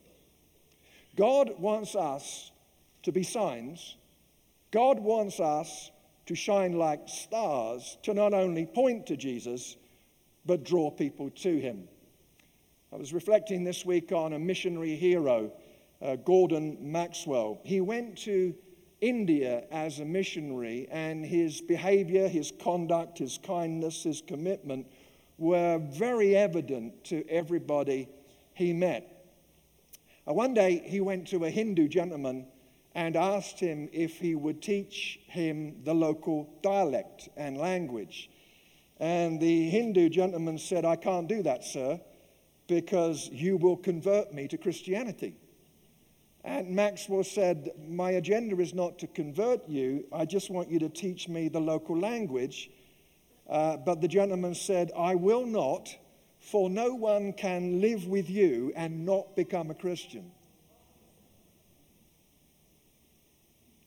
God 1.15 1.53
wants 1.59 1.95
us 1.95 2.51
to 3.07 3.13
be 3.13 3.23
signs. 3.23 3.95
God 4.73 4.99
wants 4.99 5.39
us 5.39 5.93
to 6.27 6.35
shine 6.35 6.73
like 6.73 7.09
stars 7.09 7.99
to 8.03 8.13
not 8.13 8.35
only 8.35 8.67
point 8.67 9.07
to 9.07 9.17
Jesus, 9.17 9.77
but 10.45 10.65
draw 10.65 10.91
people 10.91 11.31
to 11.31 11.57
him. 11.57 11.87
I 12.93 12.97
was 12.97 13.13
reflecting 13.13 13.63
this 13.63 13.87
week 13.87 14.11
on 14.11 14.33
a 14.33 14.41
missionary 14.41 14.97
hero, 14.97 15.53
uh, 16.03 16.17
Gordon 16.17 16.79
Maxwell. 16.81 17.61
He 17.63 17.81
went 17.81 18.19
to 18.25 18.57
India 19.01 19.67
as 19.71 20.01
a 20.01 20.05
missionary, 20.05 20.89
and 20.91 21.25
his 21.25 21.61
behavior, 21.61 22.27
his 22.27 22.53
conduct, 22.61 23.19
his 23.19 23.39
kindness, 23.39 24.03
his 24.03 24.21
commitment 24.21 24.85
were 25.39 25.79
very 25.79 26.35
evident 26.35 27.05
to 27.05 27.25
everybody 27.29 28.09
he 28.55 28.73
met. 28.73 29.29
Uh, 30.29 30.33
one 30.33 30.55
day 30.55 30.83
he 30.85 31.01
went 31.01 31.29
to 31.29 31.45
a 31.45 31.51
Hindu 31.51 31.87
gentleman 31.87 32.49
and 32.97 33.15
asked 33.15 33.61
him 33.61 33.91
if 33.93 34.19
he 34.19 34.35
would 34.35 34.63
teach 34.63 35.21
him 35.27 35.77
the 35.85 35.93
local 35.93 36.49
dialect 36.63 37.29
and 37.37 37.59
language. 37.59 38.31
And 38.99 39.39
the 39.39 39.69
Hindu 39.69 40.09
gentleman 40.09 40.57
said, 40.57 40.87
I 40.87 40.97
can't 40.97 41.29
do 41.29 41.43
that, 41.43 41.63
sir, 41.63 42.01
because 42.67 43.29
you 43.29 43.59
will 43.59 43.77
convert 43.77 44.33
me 44.33 44.49
to 44.49 44.57
Christianity. 44.57 45.37
And 46.43 46.71
Maxwell 46.71 47.23
said, 47.23 47.71
My 47.87 48.13
agenda 48.13 48.59
is 48.63 48.73
not 48.73 48.99
to 49.01 49.07
convert 49.09 49.69
you, 49.69 50.07
I 50.11 50.25
just 50.25 50.49
want 50.49 50.71
you 50.71 50.79
to 50.79 50.89
teach 50.89 51.29
me 51.29 51.49
the 51.49 51.61
local 51.61 51.99
language. 51.99 52.71
Uh, 53.47 53.77
but 53.77 54.01
the 54.01 54.09
gentleman 54.09 54.55
said, 54.55 54.91
I 54.97 55.17
will 55.17 55.45
not, 55.45 55.95
for 56.41 56.71
no 56.71 56.95
one 56.95 57.35
can 57.35 57.83
live 57.83 58.07
with 58.07 58.31
you 58.31 58.73
and 58.75 59.05
not 59.05 59.37
become 59.37 59.71
a 59.71 59.75
Christian. 59.75 60.33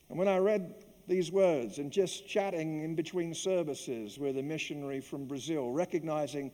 And 0.09 0.17
when 0.17 0.27
I 0.27 0.37
read 0.37 0.73
these 1.07 1.31
words 1.31 1.79
and 1.79 1.91
just 1.91 2.27
chatting 2.27 2.83
in 2.83 2.95
between 2.95 3.33
services 3.33 4.19
with 4.19 4.37
a 4.37 4.43
missionary 4.43 5.01
from 5.01 5.25
Brazil, 5.25 5.71
recognizing 5.71 6.51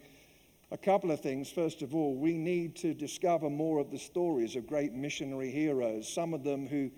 a 0.71 0.77
couple 0.77 1.12
of 1.12 1.19
things. 1.19 1.51
First 1.51 1.81
of 1.81 1.93
all, 1.93 2.15
we 2.15 2.38
need 2.38 2.75
to 2.77 2.93
discover 2.93 3.50
more 3.50 3.79
of 3.79 3.91
the 3.91 4.00
stories 4.00 4.55
of 4.55 4.65
great 4.67 4.93
missionary 4.93 5.51
heroes, 5.51 6.12
some 6.12 6.33
of 6.33 6.43
them 6.43 6.67
who, 6.67 6.89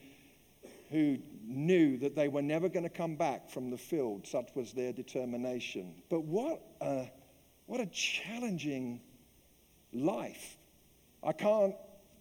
who 0.89 1.17
knew 1.45 1.97
that 1.97 2.15
they 2.15 2.27
were 2.27 2.41
never 2.41 2.69
going 2.69 2.83
to 2.83 2.89
come 2.89 3.15
back 3.15 3.49
from 3.49 3.69
the 3.69 3.77
field, 3.77 4.25
such 4.25 4.49
was 4.55 4.71
their 4.71 4.93
determination. 4.93 5.95
But 6.09 6.23
what 6.23 6.61
a, 6.81 7.09
what 7.65 7.81
a 7.81 7.87
challenging 7.87 9.01
life. 9.91 10.57
I 11.23 11.33
can't 11.33 11.75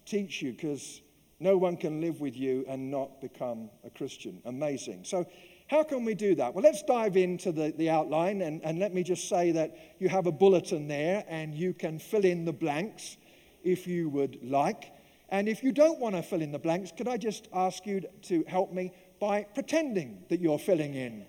teach 0.04 0.42
you 0.42 0.52
because 0.52 1.00
no 1.38 1.56
one 1.56 1.76
can 1.76 2.00
live 2.00 2.20
with 2.20 2.36
you 2.36 2.64
and 2.68 2.90
not 2.90 3.20
become 3.20 3.70
a 3.84 3.90
Christian. 3.90 4.40
Amazing. 4.44 5.04
So, 5.04 5.26
how 5.68 5.82
can 5.82 6.04
we 6.04 6.14
do 6.14 6.34
that? 6.36 6.54
Well, 6.54 6.62
let's 6.62 6.82
dive 6.84 7.16
into 7.16 7.50
the, 7.50 7.74
the 7.76 7.90
outline. 7.90 8.42
And, 8.42 8.64
and 8.64 8.78
let 8.78 8.94
me 8.94 9.02
just 9.02 9.28
say 9.28 9.50
that 9.52 9.76
you 9.98 10.08
have 10.08 10.26
a 10.26 10.32
bulletin 10.32 10.86
there 10.86 11.24
and 11.28 11.54
you 11.54 11.74
can 11.74 11.98
fill 11.98 12.24
in 12.24 12.44
the 12.44 12.52
blanks 12.52 13.16
if 13.64 13.86
you 13.86 14.08
would 14.10 14.38
like. 14.44 14.92
And 15.28 15.48
if 15.48 15.64
you 15.64 15.72
don't 15.72 15.98
want 15.98 16.14
to 16.14 16.22
fill 16.22 16.40
in 16.40 16.52
the 16.52 16.58
blanks, 16.58 16.92
could 16.96 17.08
I 17.08 17.16
just 17.16 17.48
ask 17.52 17.84
you 17.84 18.02
to 18.22 18.44
help 18.46 18.72
me 18.72 18.92
by 19.18 19.42
pretending 19.42 20.22
that 20.28 20.40
you're 20.40 20.58
filling 20.58 20.94
in 20.94 21.26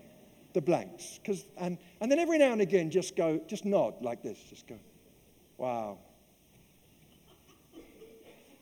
the 0.52 0.60
blanks? 0.60 1.18
Because 1.20 1.44
and, 1.56 1.78
and 2.00 2.10
then 2.10 2.20
every 2.20 2.38
now 2.38 2.52
and 2.52 2.60
again, 2.60 2.90
just 2.92 3.16
go, 3.16 3.40
just 3.48 3.64
nod 3.64 3.94
like 4.02 4.22
this. 4.22 4.38
Just 4.48 4.68
go, 4.68 4.78
wow. 5.56 5.98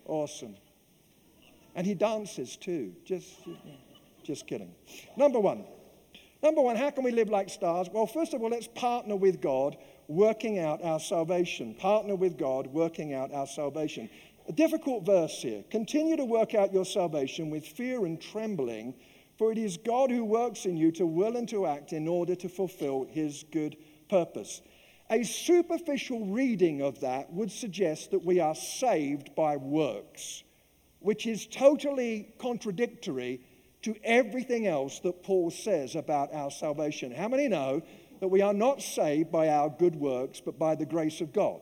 Awesome. 0.06 0.56
And 1.76 1.86
he 1.86 1.94
dances 1.94 2.56
too. 2.56 2.94
Just, 3.04 3.28
just 4.24 4.46
kidding. 4.46 4.74
Number 5.16 5.38
one. 5.38 5.64
Number 6.42 6.62
one, 6.62 6.76
how 6.76 6.90
can 6.90 7.04
we 7.04 7.12
live 7.12 7.28
like 7.28 7.50
stars? 7.50 7.88
Well, 7.92 8.06
first 8.06 8.32
of 8.32 8.42
all, 8.42 8.50
let's 8.50 8.68
partner 8.68 9.14
with 9.14 9.40
God, 9.40 9.76
working 10.08 10.58
out 10.58 10.82
our 10.82 10.98
salvation. 10.98 11.74
Partner 11.74 12.16
with 12.16 12.38
God, 12.38 12.66
working 12.68 13.12
out 13.12 13.32
our 13.32 13.46
salvation. 13.46 14.08
A 14.48 14.52
difficult 14.52 15.04
verse 15.04 15.42
here. 15.42 15.64
Continue 15.70 16.16
to 16.16 16.24
work 16.24 16.54
out 16.54 16.72
your 16.72 16.84
salvation 16.84 17.50
with 17.50 17.66
fear 17.66 18.06
and 18.06 18.20
trembling, 18.20 18.94
for 19.38 19.52
it 19.52 19.58
is 19.58 19.76
God 19.76 20.10
who 20.10 20.24
works 20.24 20.64
in 20.64 20.76
you 20.76 20.92
to 20.92 21.06
will 21.06 21.36
and 21.36 21.48
to 21.50 21.66
act 21.66 21.92
in 21.92 22.08
order 22.08 22.34
to 22.36 22.48
fulfill 22.48 23.06
his 23.10 23.44
good 23.52 23.76
purpose. 24.08 24.62
A 25.10 25.24
superficial 25.24 26.26
reading 26.26 26.80
of 26.80 27.00
that 27.00 27.32
would 27.32 27.50
suggest 27.50 28.12
that 28.12 28.24
we 28.24 28.40
are 28.40 28.54
saved 28.54 29.34
by 29.34 29.56
works 29.56 30.42
which 31.06 31.24
is 31.24 31.46
totally 31.46 32.26
contradictory 32.36 33.40
to 33.80 33.94
everything 34.02 34.66
else 34.66 34.98
that 34.98 35.22
Paul 35.22 35.52
says 35.52 35.94
about 35.94 36.34
our 36.34 36.50
salvation. 36.50 37.12
How 37.12 37.28
many 37.28 37.46
know 37.46 37.80
that 38.18 38.26
we 38.26 38.42
are 38.42 38.52
not 38.52 38.82
saved 38.82 39.30
by 39.30 39.50
our 39.50 39.70
good 39.70 39.94
works, 39.94 40.40
but 40.44 40.58
by 40.58 40.74
the 40.74 40.84
grace 40.84 41.20
of 41.20 41.32
God? 41.32 41.60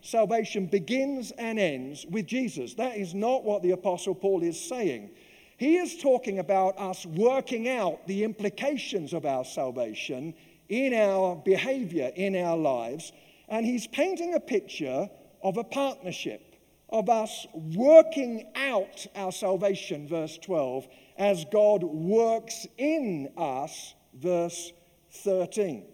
Salvation 0.00 0.64
begins 0.64 1.32
and 1.32 1.58
ends 1.58 2.06
with 2.08 2.26
Jesus. 2.26 2.72
That 2.72 2.96
is 2.96 3.12
not 3.12 3.44
what 3.44 3.62
the 3.62 3.72
Apostle 3.72 4.14
Paul 4.14 4.42
is 4.42 4.58
saying. 4.58 5.10
He 5.58 5.76
is 5.76 5.98
talking 5.98 6.38
about 6.38 6.78
us 6.78 7.04
working 7.04 7.68
out 7.68 8.06
the 8.06 8.24
implications 8.24 9.12
of 9.12 9.26
our 9.26 9.44
salvation 9.44 10.32
in 10.70 10.94
our 10.94 11.36
behavior, 11.36 12.10
in 12.16 12.34
our 12.36 12.56
lives. 12.56 13.12
And 13.50 13.66
he's 13.66 13.86
painting 13.86 14.32
a 14.32 14.40
picture 14.40 15.10
of 15.42 15.58
a 15.58 15.64
partnership 15.64 16.51
of 16.92 17.08
us 17.08 17.46
working 17.74 18.52
out 18.54 19.06
our 19.16 19.32
salvation, 19.32 20.06
verse 20.06 20.38
12, 20.38 20.86
as 21.16 21.44
God 21.50 21.82
works 21.82 22.66
in 22.76 23.32
us, 23.36 23.94
verse 24.14 24.72
13. 25.10 25.86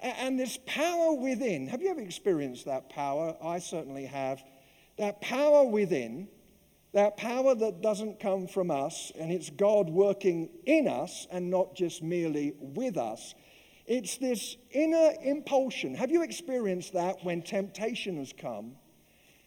And 0.00 0.38
this 0.38 0.58
power 0.66 1.12
within, 1.12 1.66
have 1.68 1.82
you 1.82 1.90
ever 1.90 2.00
experienced 2.00 2.64
that 2.66 2.88
power? 2.88 3.36
I 3.42 3.58
certainly 3.58 4.06
have. 4.06 4.42
That 4.98 5.20
power 5.20 5.64
within, 5.64 6.28
that 6.92 7.16
power 7.16 7.54
that 7.54 7.82
doesn't 7.82 8.20
come 8.20 8.46
from 8.46 8.70
us, 8.70 9.12
and 9.18 9.32
it's 9.32 9.50
God 9.50 9.88
working 9.90 10.50
in 10.66 10.88
us 10.88 11.26
and 11.30 11.50
not 11.50 11.74
just 11.74 12.02
merely 12.02 12.54
with 12.60 12.96
us. 12.96 13.34
It's 13.86 14.18
this 14.18 14.56
inner 14.70 15.12
impulsion. 15.22 15.94
Have 15.94 16.10
you 16.10 16.22
experienced 16.22 16.92
that 16.92 17.24
when 17.24 17.42
temptation 17.42 18.18
has 18.18 18.32
come? 18.32 18.76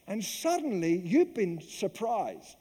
And 0.07 0.24
suddenly 0.24 0.97
you've 0.97 1.33
been 1.33 1.62
surprised 1.62 2.57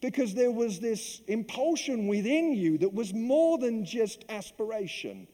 because 0.00 0.34
there 0.34 0.50
was 0.50 0.80
this 0.80 1.20
impulsion 1.28 2.06
within 2.08 2.52
you 2.52 2.78
that 2.78 2.92
was 2.92 3.14
more 3.14 3.58
than 3.58 3.84
just 3.84 4.24
aspiration. 4.28 5.28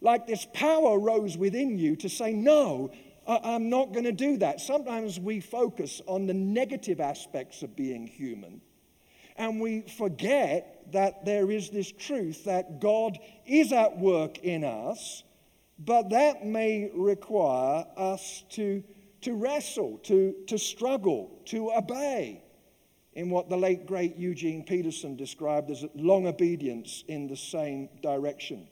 Like 0.00 0.26
this 0.26 0.46
power 0.52 0.98
rose 0.98 1.36
within 1.36 1.78
you 1.78 1.96
to 1.96 2.08
say, 2.08 2.32
No, 2.32 2.92
I'm 3.26 3.70
not 3.70 3.92
going 3.92 4.04
to 4.04 4.12
do 4.12 4.36
that. 4.38 4.60
Sometimes 4.60 5.18
we 5.18 5.40
focus 5.40 6.00
on 6.06 6.26
the 6.26 6.34
negative 6.34 7.00
aspects 7.00 7.62
of 7.62 7.76
being 7.76 8.06
human. 8.06 8.60
And 9.36 9.60
we 9.60 9.82
forget 9.82 10.92
that 10.92 11.24
there 11.24 11.50
is 11.50 11.70
this 11.70 11.90
truth 11.90 12.44
that 12.44 12.80
God 12.80 13.18
is 13.46 13.72
at 13.72 13.98
work 13.98 14.38
in 14.38 14.64
us, 14.64 15.22
but 15.78 16.10
that 16.10 16.44
may 16.44 16.90
require 16.94 17.86
us 17.96 18.44
to 18.50 18.84
to 19.22 19.34
wrestle, 19.34 19.98
to, 20.04 20.34
to 20.46 20.58
struggle, 20.58 21.40
to 21.46 21.72
obey 21.72 22.42
in 23.14 23.30
what 23.30 23.48
the 23.48 23.56
late 23.56 23.86
great 23.86 24.16
Eugene 24.16 24.64
Peterson 24.64 25.16
described 25.16 25.70
as 25.70 25.84
long 25.94 26.26
obedience 26.26 27.04
in 27.08 27.26
the 27.26 27.36
same 27.36 27.88
direction. 28.02 28.66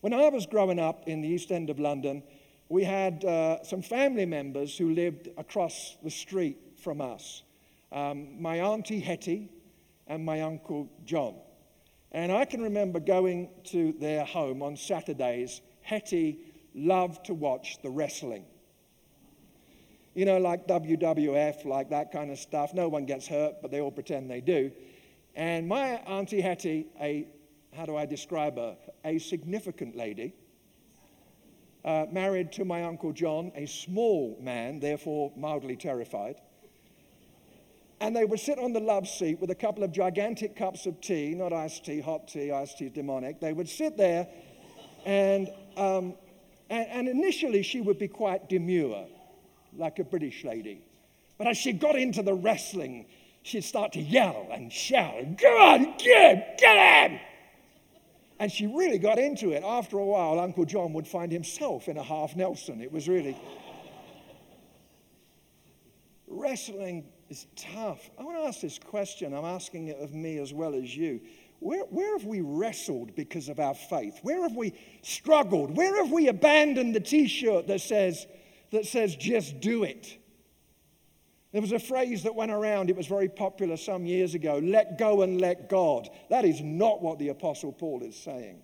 When 0.00 0.14
I 0.14 0.28
was 0.28 0.46
growing 0.46 0.78
up 0.78 1.08
in 1.08 1.20
the 1.20 1.28
East 1.28 1.50
End 1.50 1.70
of 1.70 1.80
London, 1.80 2.22
we 2.68 2.84
had 2.84 3.24
uh, 3.24 3.62
some 3.64 3.82
family 3.82 4.26
members 4.26 4.76
who 4.76 4.90
lived 4.90 5.28
across 5.36 5.96
the 6.02 6.10
street 6.10 6.58
from 6.76 7.00
us. 7.00 7.42
Um, 7.90 8.40
my 8.40 8.60
auntie 8.60 9.00
Hetty 9.00 9.48
and 10.06 10.24
my 10.24 10.42
uncle 10.42 10.88
John. 11.04 11.34
And 12.12 12.30
I 12.30 12.44
can 12.44 12.62
remember 12.62 13.00
going 13.00 13.50
to 13.64 13.92
their 13.92 14.24
home 14.24 14.62
on 14.62 14.76
Saturdays. 14.76 15.60
Hetty 15.82 16.38
loved 16.74 17.26
to 17.26 17.34
watch 17.34 17.78
the 17.82 17.90
wrestling. 17.90 18.44
You 20.18 20.24
know, 20.24 20.38
like 20.38 20.66
WWF, 20.66 21.64
like 21.64 21.90
that 21.90 22.10
kind 22.10 22.32
of 22.32 22.40
stuff. 22.40 22.74
No 22.74 22.88
one 22.88 23.06
gets 23.06 23.28
hurt, 23.28 23.62
but 23.62 23.70
they 23.70 23.80
all 23.80 23.92
pretend 23.92 24.28
they 24.28 24.40
do. 24.40 24.72
And 25.36 25.68
my 25.68 25.90
Auntie 26.08 26.40
Hetty, 26.40 26.88
a, 27.00 27.28
how 27.72 27.86
do 27.86 27.94
I 27.94 28.04
describe 28.04 28.56
her? 28.56 28.76
A 29.04 29.20
significant 29.20 29.94
lady, 29.94 30.34
uh, 31.84 32.06
married 32.10 32.50
to 32.54 32.64
my 32.64 32.82
Uncle 32.82 33.12
John, 33.12 33.52
a 33.54 33.66
small 33.66 34.36
man, 34.40 34.80
therefore 34.80 35.30
mildly 35.36 35.76
terrified. 35.76 36.40
And 38.00 38.16
they 38.16 38.24
would 38.24 38.40
sit 38.40 38.58
on 38.58 38.72
the 38.72 38.80
love 38.80 39.06
seat 39.06 39.38
with 39.38 39.52
a 39.52 39.54
couple 39.54 39.84
of 39.84 39.92
gigantic 39.92 40.56
cups 40.56 40.86
of 40.86 41.00
tea, 41.00 41.32
not 41.36 41.52
iced 41.52 41.84
tea, 41.84 42.00
hot 42.00 42.26
tea, 42.26 42.50
iced 42.50 42.78
tea 42.78 42.86
is 42.86 42.92
demonic. 42.92 43.38
They 43.38 43.52
would 43.52 43.68
sit 43.68 43.96
there, 43.96 44.26
and, 45.06 45.48
um, 45.76 46.14
and, 46.70 46.88
and 46.88 47.08
initially 47.08 47.62
she 47.62 47.80
would 47.80 48.00
be 48.00 48.08
quite 48.08 48.48
demure, 48.48 49.06
like 49.78 49.98
a 49.98 50.04
British 50.04 50.44
lady. 50.44 50.82
But 51.38 51.46
as 51.46 51.56
she 51.56 51.72
got 51.72 51.96
into 51.96 52.22
the 52.22 52.34
wrestling, 52.34 53.06
she'd 53.42 53.64
start 53.64 53.92
to 53.92 54.00
yell 54.00 54.48
and 54.50 54.72
shout, 54.72 55.38
Go 55.38 55.48
on, 55.48 55.96
get 55.98 56.58
get 56.58 57.10
him! 57.10 57.20
And 58.40 58.52
she 58.52 58.66
really 58.66 58.98
got 58.98 59.18
into 59.18 59.50
it. 59.50 59.64
After 59.64 59.98
a 59.98 60.04
while, 60.04 60.38
Uncle 60.38 60.64
John 60.64 60.92
would 60.92 61.08
find 61.08 61.32
himself 61.32 61.88
in 61.88 61.96
a 61.96 62.02
half 62.02 62.36
Nelson. 62.36 62.80
It 62.80 62.92
was 62.92 63.08
really. 63.08 63.36
Wrestling 66.28 67.04
is 67.30 67.46
tough. 67.56 68.10
I 68.18 68.22
want 68.22 68.36
to 68.36 68.44
ask 68.44 68.60
this 68.60 68.78
question. 68.78 69.34
I'm 69.34 69.44
asking 69.44 69.88
it 69.88 69.98
of 69.98 70.14
me 70.14 70.38
as 70.38 70.52
well 70.52 70.74
as 70.74 70.96
you. 70.96 71.20
Where, 71.60 71.84
where 71.84 72.16
have 72.16 72.26
we 72.26 72.40
wrestled 72.40 73.16
because 73.16 73.48
of 73.48 73.58
our 73.58 73.74
faith? 73.74 74.20
Where 74.22 74.42
have 74.42 74.54
we 74.54 74.74
struggled? 75.02 75.76
Where 75.76 75.96
have 75.96 76.12
we 76.12 76.28
abandoned 76.28 76.94
the 76.94 77.00
t 77.00 77.26
shirt 77.26 77.66
that 77.66 77.80
says, 77.80 78.26
that 78.70 78.86
says, 78.86 79.16
just 79.16 79.60
do 79.60 79.84
it? 79.84 80.18
There 81.52 81.62
was 81.62 81.72
a 81.72 81.78
phrase 81.78 82.24
that 82.24 82.34
went 82.34 82.50
around, 82.50 82.90
it 82.90 82.96
was 82.96 83.06
very 83.06 83.28
popular 83.28 83.76
some 83.76 84.04
years 84.04 84.34
ago 84.34 84.60
let 84.62 84.98
go 84.98 85.22
and 85.22 85.40
let 85.40 85.68
God. 85.68 86.08
That 86.28 86.44
is 86.44 86.60
not 86.60 87.02
what 87.02 87.18
the 87.18 87.30
Apostle 87.30 87.72
Paul 87.72 88.02
is 88.02 88.16
saying. 88.16 88.62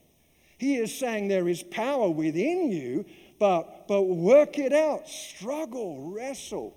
He 0.59 0.77
is 0.77 0.97
saying 0.97 1.29
there 1.29 1.49
is 1.49 1.63
power 1.63 2.09
within 2.11 2.71
you, 2.71 3.07
but, 3.39 3.89
but 3.89 4.03
work 4.03 4.59
it 4.59 4.73
out, 4.73 5.09
struggle, 5.09 6.13
wrestle. 6.13 6.77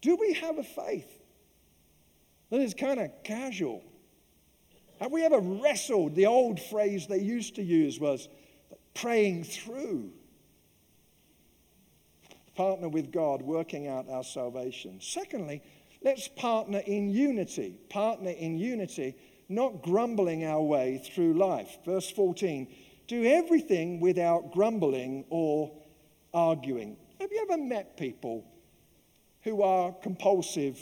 Do 0.00 0.16
we 0.16 0.32
have 0.34 0.58
a 0.58 0.64
faith 0.64 1.10
that 2.50 2.60
is 2.60 2.74
kind 2.74 2.98
of 2.98 3.10
casual? 3.22 3.82
Have 4.98 5.12
we 5.12 5.22
ever 5.24 5.38
wrestled? 5.38 6.14
The 6.14 6.26
old 6.26 6.60
phrase 6.60 7.06
they 7.06 7.20
used 7.20 7.56
to 7.56 7.62
use 7.62 8.00
was 8.00 8.28
praying 8.94 9.44
through. 9.44 10.12
Partner 12.60 12.88
with 12.90 13.10
God, 13.10 13.40
working 13.40 13.88
out 13.88 14.10
our 14.10 14.22
salvation. 14.22 14.98
Secondly, 15.00 15.62
let's 16.02 16.28
partner 16.28 16.80
in 16.80 17.08
unity. 17.08 17.78
Partner 17.88 18.32
in 18.32 18.58
unity, 18.58 19.16
not 19.48 19.82
grumbling 19.82 20.44
our 20.44 20.62
way 20.62 20.98
through 20.98 21.34
life. 21.34 21.78
Verse 21.86 22.10
14 22.10 22.68
do 23.08 23.24
everything 23.24 23.98
without 23.98 24.52
grumbling 24.52 25.24
or 25.30 25.72
arguing. 26.32 26.96
Have 27.18 27.32
you 27.32 27.46
ever 27.50 27.60
met 27.60 27.96
people 27.96 28.44
who 29.42 29.62
are 29.62 29.92
compulsive 30.02 30.78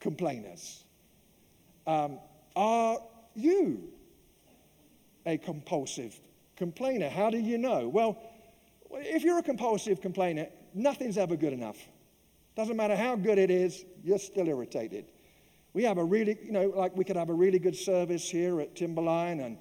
complainers. 0.00 0.82
Um, 1.86 2.18
are 2.56 2.98
you 3.34 3.88
a 5.26 5.38
compulsive 5.38 6.18
complainer? 6.56 7.08
How 7.08 7.30
do 7.30 7.38
you 7.38 7.58
know? 7.58 7.88
Well, 7.88 8.18
if 8.90 9.22
you're 9.22 9.38
a 9.38 9.42
compulsive 9.42 10.00
complainer, 10.00 10.48
nothing's 10.74 11.18
ever 11.18 11.36
good 11.36 11.52
enough. 11.52 11.78
Doesn't 12.56 12.76
matter 12.76 12.96
how 12.96 13.16
good 13.16 13.38
it 13.38 13.50
is, 13.50 13.84
you're 14.02 14.18
still 14.18 14.46
irritated. 14.46 15.06
We 15.72 15.84
have 15.84 15.96
a 15.98 16.04
really, 16.04 16.36
you 16.42 16.52
know, 16.52 16.72
like 16.76 16.96
we 16.96 17.04
could 17.04 17.16
have 17.16 17.30
a 17.30 17.34
really 17.34 17.58
good 17.58 17.76
service 17.76 18.28
here 18.28 18.60
at 18.60 18.76
Timberline 18.76 19.40
and 19.40 19.56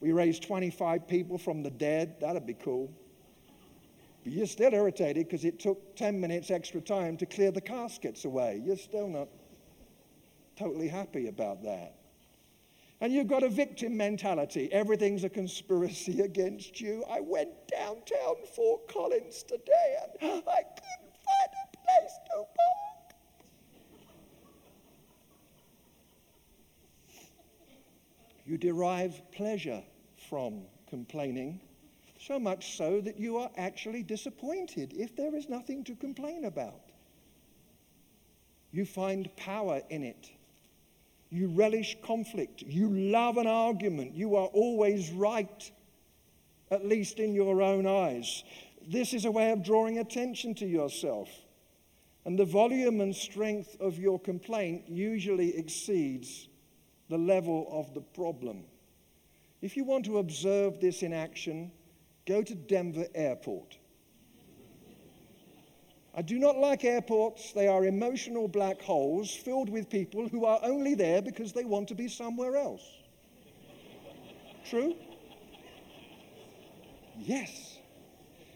we 0.00 0.12
raise 0.12 0.38
25 0.38 1.08
people 1.08 1.38
from 1.38 1.62
the 1.62 1.70
dead. 1.70 2.20
That'd 2.20 2.46
be 2.46 2.54
cool. 2.54 2.92
But 4.22 4.32
you're 4.32 4.46
still 4.46 4.72
irritated 4.72 5.26
because 5.26 5.44
it 5.44 5.58
took 5.58 5.96
10 5.96 6.20
minutes 6.20 6.50
extra 6.50 6.80
time 6.80 7.16
to 7.16 7.26
clear 7.26 7.50
the 7.50 7.60
caskets 7.60 8.24
away. 8.24 8.62
You're 8.64 8.76
still 8.76 9.08
not 9.08 9.28
totally 10.56 10.88
happy 10.88 11.28
about 11.28 11.62
that. 11.64 11.95
And 13.00 13.12
you've 13.12 13.28
got 13.28 13.42
a 13.42 13.48
victim 13.48 13.96
mentality. 13.96 14.72
Everything's 14.72 15.24
a 15.24 15.28
conspiracy 15.28 16.20
against 16.30 16.80
you. 16.80 17.04
I 17.10 17.20
went 17.20 17.50
downtown 17.68 18.36
Fort 18.54 18.88
Collins 18.88 19.42
today 19.42 19.96
and 20.22 20.42
I 20.48 20.62
couldn't 20.62 21.16
find 21.26 21.52
a 21.52 21.76
place 21.76 22.18
to 22.26 22.36
park. 22.36 23.14
You 28.46 28.56
derive 28.56 29.20
pleasure 29.32 29.82
from 30.28 30.62
complaining 30.88 31.60
so 32.18 32.38
much 32.38 32.76
so 32.76 33.00
that 33.00 33.18
you 33.18 33.36
are 33.36 33.50
actually 33.56 34.02
disappointed 34.02 34.92
if 34.96 35.14
there 35.16 35.34
is 35.34 35.48
nothing 35.48 35.84
to 35.84 35.94
complain 35.94 36.44
about. 36.44 36.80
You 38.72 38.84
find 38.84 39.34
power 39.36 39.82
in 39.90 40.02
it. 40.02 40.30
You 41.30 41.48
relish 41.48 41.96
conflict. 42.02 42.62
You 42.62 42.88
love 42.88 43.36
an 43.36 43.46
argument. 43.46 44.14
You 44.14 44.36
are 44.36 44.46
always 44.46 45.10
right, 45.10 45.70
at 46.70 46.86
least 46.86 47.18
in 47.18 47.34
your 47.34 47.62
own 47.62 47.86
eyes. 47.86 48.44
This 48.86 49.12
is 49.12 49.24
a 49.24 49.30
way 49.30 49.50
of 49.50 49.64
drawing 49.64 49.98
attention 49.98 50.54
to 50.56 50.66
yourself. 50.66 51.28
And 52.24 52.38
the 52.38 52.44
volume 52.44 53.00
and 53.00 53.14
strength 53.14 53.76
of 53.80 53.98
your 53.98 54.18
complaint 54.18 54.84
usually 54.88 55.56
exceeds 55.56 56.48
the 57.08 57.18
level 57.18 57.68
of 57.70 57.94
the 57.94 58.00
problem. 58.00 58.64
If 59.62 59.76
you 59.76 59.84
want 59.84 60.04
to 60.06 60.18
observe 60.18 60.80
this 60.80 61.02
in 61.02 61.12
action, 61.12 61.70
Go 62.26 62.42
to 62.42 62.54
Denver 62.54 63.06
Airport. 63.14 63.78
I 66.16 66.22
do 66.22 66.38
not 66.38 66.56
like 66.56 66.82
airports. 66.84 67.52
They 67.52 67.68
are 67.68 67.84
emotional 67.84 68.48
black 68.48 68.80
holes 68.80 69.30
filled 69.30 69.68
with 69.68 69.90
people 69.90 70.28
who 70.28 70.46
are 70.46 70.58
only 70.62 70.94
there 70.94 71.20
because 71.20 71.52
they 71.52 71.64
want 71.64 71.88
to 71.88 71.94
be 71.94 72.08
somewhere 72.08 72.56
else. 72.56 72.82
True? 74.68 74.96
Yes. 77.18 77.78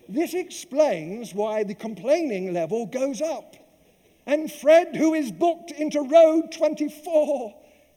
This 0.09 0.33
explains 0.33 1.35
why 1.35 1.62
the 1.64 1.75
complaining 1.75 2.55
level 2.55 2.87
goes 2.87 3.20
up. 3.20 3.57
And 4.27 4.51
Fred, 4.51 4.96
who 4.96 5.12
is 5.12 5.31
booked 5.31 5.70
into 5.70 6.01
row 6.01 6.42
24, 6.57 7.55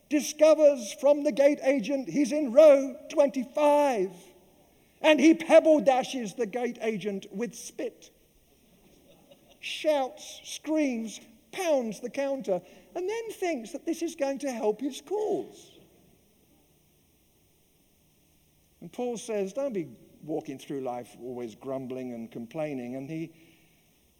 discovers 0.10 0.94
from 1.00 1.24
the 1.24 1.32
gate 1.32 1.60
agent 1.64 2.10
he's 2.10 2.32
in 2.32 2.52
row 2.52 2.96
25 3.10 4.12
and 5.02 5.20
he 5.20 5.34
pebble 5.34 5.80
dashes 5.80 6.34
the 6.34 6.46
gate 6.46 6.78
agent 6.82 7.26
with 7.32 7.56
spit. 7.56 8.10
Shouts, 9.74 10.42
screams, 10.44 11.20
pounds 11.52 12.00
the 12.00 12.10
counter, 12.10 12.62
and 12.96 13.10
then 13.10 13.32
thinks 13.32 13.72
that 13.72 13.86
this 13.86 14.04
is 14.04 14.16
going 14.16 14.38
to 14.40 14.52
help 14.52 14.80
his 14.80 15.02
cause. 15.02 15.72
And 18.82 18.92
Paul 18.92 19.18
says, 19.18 19.52
don't 19.52 19.74
be 19.74 19.88
walking 20.24 20.60
through 20.60 20.82
life 20.82 21.18
always 21.22 21.56
grumbling 21.56 22.14
and 22.14 22.32
complaining. 22.32 22.96
And 22.96 23.10
he, 23.10 23.32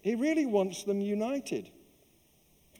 he 0.00 0.16
really 0.16 0.44
wants 0.44 0.82
them 0.82 1.00
united. 1.00 1.70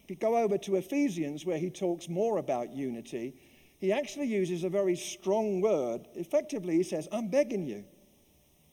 If 0.02 0.10
you 0.10 0.16
go 0.16 0.36
over 0.36 0.58
to 0.58 0.76
Ephesians, 0.76 1.46
where 1.46 1.58
he 1.58 1.70
talks 1.70 2.08
more 2.08 2.38
about 2.38 2.72
unity, 2.72 3.34
he 3.78 3.92
actually 3.92 4.26
uses 4.26 4.64
a 4.64 4.68
very 4.68 4.96
strong 4.96 5.60
word. 5.60 6.08
Effectively, 6.14 6.76
he 6.76 6.82
says, 6.82 7.08
I'm 7.12 7.28
begging 7.28 7.66
you. 7.66 7.84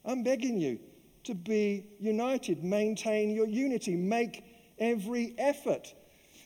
I'm 0.03 0.23
begging 0.23 0.59
you 0.59 0.79
to 1.25 1.35
be 1.35 1.85
united, 1.99 2.63
maintain 2.63 3.29
your 3.31 3.47
unity, 3.47 3.95
make 3.95 4.43
every 4.79 5.35
effort. 5.37 5.93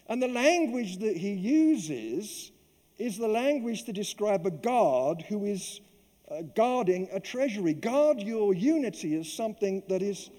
And 0.07 0.21
the 0.21 0.27
language 0.27 0.97
that 0.97 1.17
he 1.17 1.31
uses 1.31 2.51
is 2.97 3.17
the 3.17 3.27
language 3.27 3.83
to 3.83 3.93
describe 3.93 4.45
a 4.45 4.51
God 4.51 5.23
who 5.27 5.45
is 5.45 5.81
uh, 6.29 6.41
guarding 6.55 7.09
a 7.11 7.19
treasury. 7.19 7.73
Guard 7.73 8.21
your 8.21 8.53
unity 8.53 9.19
as 9.19 9.31
something 9.31 9.83
that 9.89 10.01
is, 10.01 10.29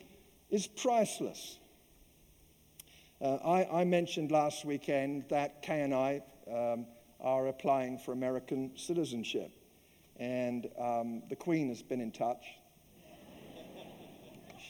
is 0.51 0.67
priceless. 0.67 1.59
Uh, 3.21 3.37
I, 3.37 3.81
I, 3.81 3.85
mentioned 3.85 4.31
last 4.31 4.65
weekend 4.65 5.25
that 5.31 5.63
Kay 5.63 5.81
and 5.81 5.95
I 5.95 6.23
um, 6.51 6.87
are 7.21 7.47
applying 7.47 7.99
for 7.99 8.13
American 8.13 8.73
citizenship. 8.77 9.51
And 10.19 10.69
um, 10.79 11.23
the 11.31 11.37
Queen 11.37 11.69
has 11.69 11.83
been 11.83 12.01
in 12.01 12.13
touch 12.13 12.45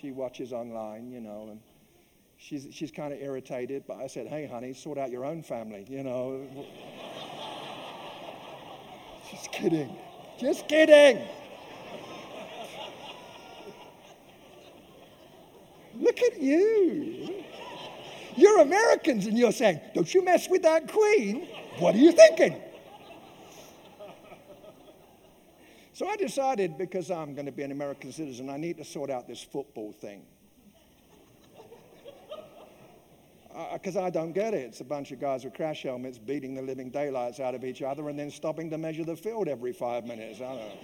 she 0.06 0.12
watches 0.12 0.52
online, 0.52 1.10
you 1.10 1.20
know, 1.20 1.48
and 1.50 1.60
she's, 2.36 2.68
she's 2.70 2.92
kind 2.92 3.12
of 3.12 3.20
irritated. 3.20 3.82
But 3.88 3.96
I 3.96 4.06
said, 4.06 4.28
hey, 4.28 4.46
honey, 4.46 4.72
sort 4.72 4.98
out 4.98 5.10
your 5.10 5.24
own 5.24 5.42
family, 5.42 5.84
you 5.88 6.04
know. 6.04 6.46
Just 9.30 9.50
kidding. 9.50 9.96
Just 10.38 10.68
kidding. 10.68 11.26
Look 15.96 16.22
at 16.22 16.40
you. 16.40 17.42
You're 18.36 18.60
Americans 18.60 19.26
and 19.26 19.36
you're 19.36 19.50
saying, 19.50 19.80
don't 19.92 20.14
you 20.14 20.24
mess 20.24 20.48
with 20.48 20.62
that 20.62 20.86
queen. 20.86 21.48
What 21.80 21.96
are 21.96 21.98
you 21.98 22.12
thinking? 22.12 22.62
So 25.96 26.06
I 26.06 26.16
decided 26.16 26.76
because 26.76 27.10
I'm 27.10 27.32
going 27.32 27.46
to 27.46 27.52
be 27.52 27.62
an 27.62 27.72
American 27.72 28.12
citizen, 28.12 28.50
I 28.50 28.58
need 28.58 28.76
to 28.76 28.84
sort 28.84 29.08
out 29.08 29.26
this 29.26 29.42
football 29.42 29.92
thing. 29.92 30.20
Because 33.72 33.96
I 33.96 34.10
don't 34.10 34.32
get 34.34 34.52
it. 34.52 34.58
It's 34.58 34.82
a 34.82 34.84
bunch 34.84 35.10
of 35.12 35.20
guys 35.20 35.44
with 35.44 35.54
crash 35.54 35.84
helmets 35.84 36.18
beating 36.18 36.54
the 36.54 36.60
living 36.60 36.90
daylights 36.90 37.40
out 37.40 37.54
of 37.54 37.64
each 37.64 37.80
other 37.80 38.10
and 38.10 38.18
then 38.18 38.30
stopping 38.30 38.68
to 38.72 38.76
measure 38.76 39.04
the 39.04 39.16
field 39.16 39.48
every 39.48 39.72
five 39.72 40.04
minutes. 40.04 40.42
I 40.42 40.48
don't 40.48 40.56
know. 40.58 40.78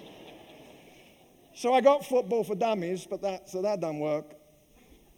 So 1.52 1.74
I 1.74 1.82
got 1.82 2.06
football 2.06 2.42
for 2.42 2.54
dummies, 2.54 3.06
but 3.06 3.20
that, 3.20 3.50
so 3.50 3.60
that 3.60 3.80
doesn't 3.80 4.00
work. 4.00 4.32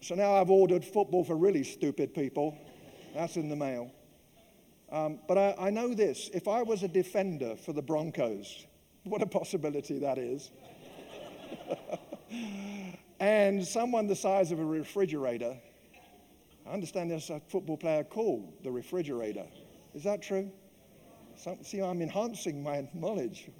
So 0.01 0.17
now 0.17 0.35
I've 0.35 0.51
ordered 0.51 0.85
football 0.85 1.23
for 1.23 1.37
really 1.37 1.63
stupid 1.63 2.15
people. 2.15 2.59
That's 3.15 3.37
in 3.37 3.49
the 3.49 3.55
mail. 3.55 3.93
Um, 4.91 5.21
but 5.29 5.39
I, 5.39 5.55
I 5.57 5.71
know 5.71 5.95
this 5.95 6.31
if 6.35 6.49
I 6.49 6.65
was 6.65 6.83
a 6.83 6.89
defender 6.89 7.55
for 7.55 7.73
the 7.73 7.83
Broncos, 7.83 8.67
what 9.05 9.23
a 9.23 9.27
possibility 9.27 9.99
that 10.01 10.19
is. 10.19 10.51
and 13.21 13.65
someone 13.65 14.07
the 14.07 14.17
size 14.17 14.51
of 14.51 14.59
a 14.59 14.65
refrigerator, 14.65 15.57
I 16.67 16.71
understand 16.73 17.11
there's 17.11 17.31
a 17.31 17.41
football 17.49 17.77
player 17.77 18.05
called 18.05 18.53
the 18.63 18.71
refrigerator. 18.71 19.47
Is 19.95 20.03
that 20.05 20.23
true? 20.23 20.51
Some, 21.37 21.63
see, 21.63 21.81
I'm 21.81 22.01
enhancing 22.01 22.63
my 22.63 22.89
knowledge. 22.95 23.51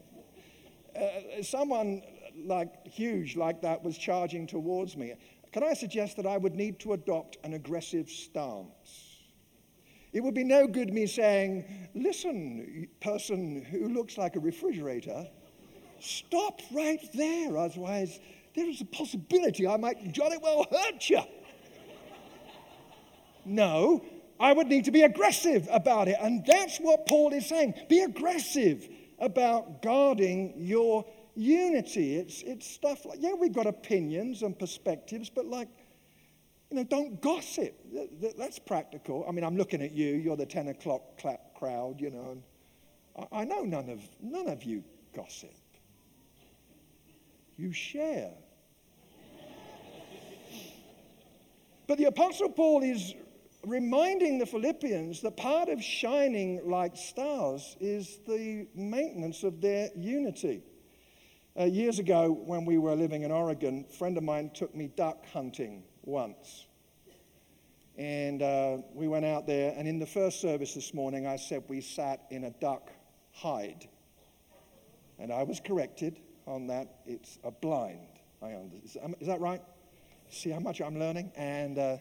Uh, 0.99 1.43
someone 1.43 2.03
like 2.45 2.87
huge 2.87 3.37
like 3.37 3.61
that 3.63 3.83
was 3.83 3.99
charging 3.99 4.47
towards 4.47 4.97
me. 4.97 5.15
Can 5.53 5.63
I 5.63 5.75
suggest 5.75 6.17
that 6.17 6.27
I 6.27 6.37
would 6.37 6.55
need 6.55 6.81
to 6.81 6.95
adopt 6.95 7.39
an 7.45 7.55
aggressive 7.55 8.09
stance? 8.09 9.04
It 10.15 10.23
would 10.23 10.35
be 10.35 10.45
no 10.45 10.69
good 10.69 10.95
me 10.95 11.07
saying, 11.07 11.65
listen, 11.93 12.87
person 13.01 13.65
who 13.65 13.89
looks 13.89 14.17
like 14.17 14.37
a 14.37 14.41
refrigerator, 14.41 15.27
stop 15.99 16.61
right 16.73 17.01
there, 17.15 17.59
otherwise 17.59 18.21
there 18.55 18.69
is 18.69 18.81
a 18.81 18.85
possibility 18.85 19.67
I 19.67 19.77
might 19.77 20.13
jolly 20.13 20.39
well 20.41 20.67
hurt 20.71 21.11
you. 21.11 21.21
No, 23.45 24.05
I 24.39 24.53
would 24.53 24.69
need 24.69 24.85
to 24.85 24.93
be 24.93 25.03
aggressive 25.03 25.69
about 25.71 26.07
it. 26.07 26.17
And 26.21 26.47
that's 26.47 26.79
what 26.79 27.07
Paul 27.07 27.33
is 27.33 27.49
saying. 27.49 27.75
Be 27.89 28.01
aggressive 28.01 28.89
about 29.19 29.83
guarding 29.83 30.55
your 30.57 31.05
unity. 31.35 32.17
It's, 32.19 32.41
it's 32.43 32.71
stuff 32.71 33.05
like, 33.05 33.19
yeah, 33.21 33.33
we've 33.33 33.53
got 33.53 33.67
opinions 33.67 34.43
and 34.43 34.57
perspectives, 34.57 35.29
but 35.29 35.47
like, 35.47 35.69
you 36.75 36.81
know, 36.81 36.87
don't 36.89 37.21
gossip. 37.21 37.73
That's 38.37 38.59
practical. 38.59 39.25
I 39.29 39.31
mean, 39.31 39.45
I'm 39.45 39.57
looking 39.57 39.81
at 39.81 39.93
you. 39.93 40.17
You're 40.17 40.37
the 40.37 40.45
10 40.45 40.69
o'clock 40.69 41.03
clap 41.19 41.55
crowd, 41.55 42.01
you 42.01 42.11
know. 42.11 42.43
I 43.31 43.45
know 43.45 43.63
none 43.63 43.89
of, 43.89 44.01
none 44.21 44.49
of 44.49 44.65
you 44.65 44.83
gossip. 45.15 45.55
You 47.57 47.73
share. 47.73 48.33
But 51.87 51.99
the 51.99 52.07
Apostle 52.07 52.49
Paul 52.49 52.83
is 52.83 53.15
reminding 53.65 54.39
the 54.39 54.47
Philippians 54.47 55.21
that 55.21 55.37
part 55.37 55.69
of 55.69 55.81
shining 55.81 56.69
like 56.69 56.97
stars 56.97 57.77
is 57.79 58.19
the 58.27 58.67
maintenance 58.75 59.45
of 59.45 59.61
their 59.61 59.91
unity. 59.95 60.65
Uh, 61.57 61.67
years 61.67 62.01
ago, 62.01 62.33
when 62.33 62.65
we 62.65 62.79
were 62.79 62.97
living 62.97 63.23
in 63.23 63.31
Oregon, 63.31 63.85
a 63.89 63.93
friend 63.93 64.19
of 64.19 64.25
mine 64.25 64.51
took 64.53 64.75
me 64.75 64.89
duck 64.97 65.25
hunting 65.33 65.85
once. 66.05 66.67
And 67.97 68.43
uh, 68.43 68.79
we 68.93 69.07
went 69.07 69.25
out 69.25 69.47
there, 69.47 69.73
and 69.77 69.87
in 69.87 69.99
the 69.99 70.07
first 70.07 70.41
service 70.41 70.75
this 70.75 70.93
morning, 70.93 71.27
I 71.27 71.37
said 71.37 71.63
we 71.69 71.81
sat 71.81 72.27
in 72.31 72.45
a 72.45 72.51
duck 72.51 72.91
hide. 73.33 73.87
And 75.19 75.33
I 75.33 75.45
was 75.45 75.61
corrected 75.61 76.19
on 76.47 76.67
that. 76.67 76.99
It's 77.07 77.39
a 77.45 77.53
blind. 77.53 78.09
I 78.43 78.53
understand. 78.53 79.15
Is 79.21 79.29
that 79.29 79.41
right? 79.41 79.63
See 80.29 80.51
how 80.51 80.59
much 80.59 80.81
I'm 80.81 80.99
learning? 80.99 81.31
And, 81.37 81.79
uh, 81.79 81.97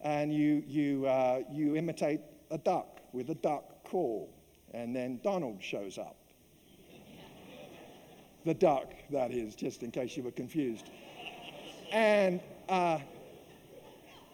and 0.00 0.32
you, 0.32 0.62
you, 0.66 1.06
uh, 1.06 1.40
you 1.50 1.76
imitate 1.76 2.20
a 2.50 2.56
duck 2.56 3.00
with 3.12 3.28
a 3.28 3.34
duck 3.34 3.84
call. 3.84 4.32
And 4.72 4.96
then 4.96 5.20
Donald 5.22 5.62
shows 5.62 5.98
up. 5.98 6.16
the 8.44 8.54
duck, 8.54 8.94
that 9.10 9.30
is, 9.30 9.54
just 9.54 9.82
in 9.82 9.90
case 9.90 10.16
you 10.16 10.22
were 10.22 10.30
confused. 10.30 10.88
And 11.92 12.40
uh, 12.68 12.98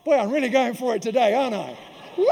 Boy, 0.05 0.19
I'm 0.19 0.31
really 0.31 0.51
going 0.51 0.75
for 0.75 0.95
it 0.95 1.01
today, 1.01 1.33
aren't 1.33 1.55
I? 1.55 1.79
Woo! 2.19 2.27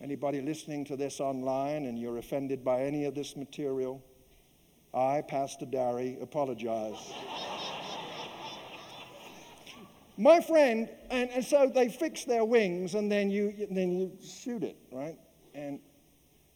Anybody 0.00 0.40
listening 0.40 0.84
to 0.84 0.96
this 0.96 1.18
online 1.18 1.86
and 1.86 1.98
you're 1.98 2.18
offended 2.18 2.64
by 2.64 2.82
any 2.82 3.04
of 3.06 3.16
this 3.16 3.36
material, 3.36 4.00
I, 4.94 5.22
Pastor 5.26 5.66
Dary, 5.66 6.18
apologize. 6.20 7.12
My 10.16 10.40
friend, 10.40 10.88
and, 11.10 11.30
and 11.30 11.44
so 11.44 11.68
they 11.74 11.88
fix 11.88 12.24
their 12.24 12.44
wings 12.44 12.94
and 12.94 13.10
then 13.10 13.28
you, 13.28 13.66
then 13.72 13.90
you 13.90 14.12
shoot 14.22 14.62
it, 14.62 14.76
right? 14.92 15.16
And 15.52 15.80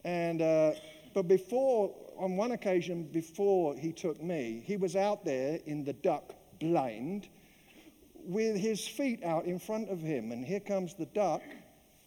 and, 0.06 0.40
uh, 0.40 0.72
but 1.14 1.26
before, 1.26 1.92
on 2.16 2.36
one 2.36 2.52
occasion 2.52 3.08
before 3.12 3.74
he 3.76 3.90
took 3.90 4.22
me, 4.22 4.62
he 4.64 4.76
was 4.76 4.94
out 4.94 5.24
there 5.24 5.58
in 5.66 5.82
the 5.82 5.94
duck 5.94 6.32
blind 6.60 7.28
with 8.24 8.56
his 8.56 8.86
feet 8.86 9.24
out 9.24 9.46
in 9.46 9.58
front 9.58 9.90
of 9.90 10.00
him. 10.00 10.30
And 10.30 10.46
here 10.46 10.60
comes 10.60 10.94
the 10.94 11.06
duck, 11.06 11.42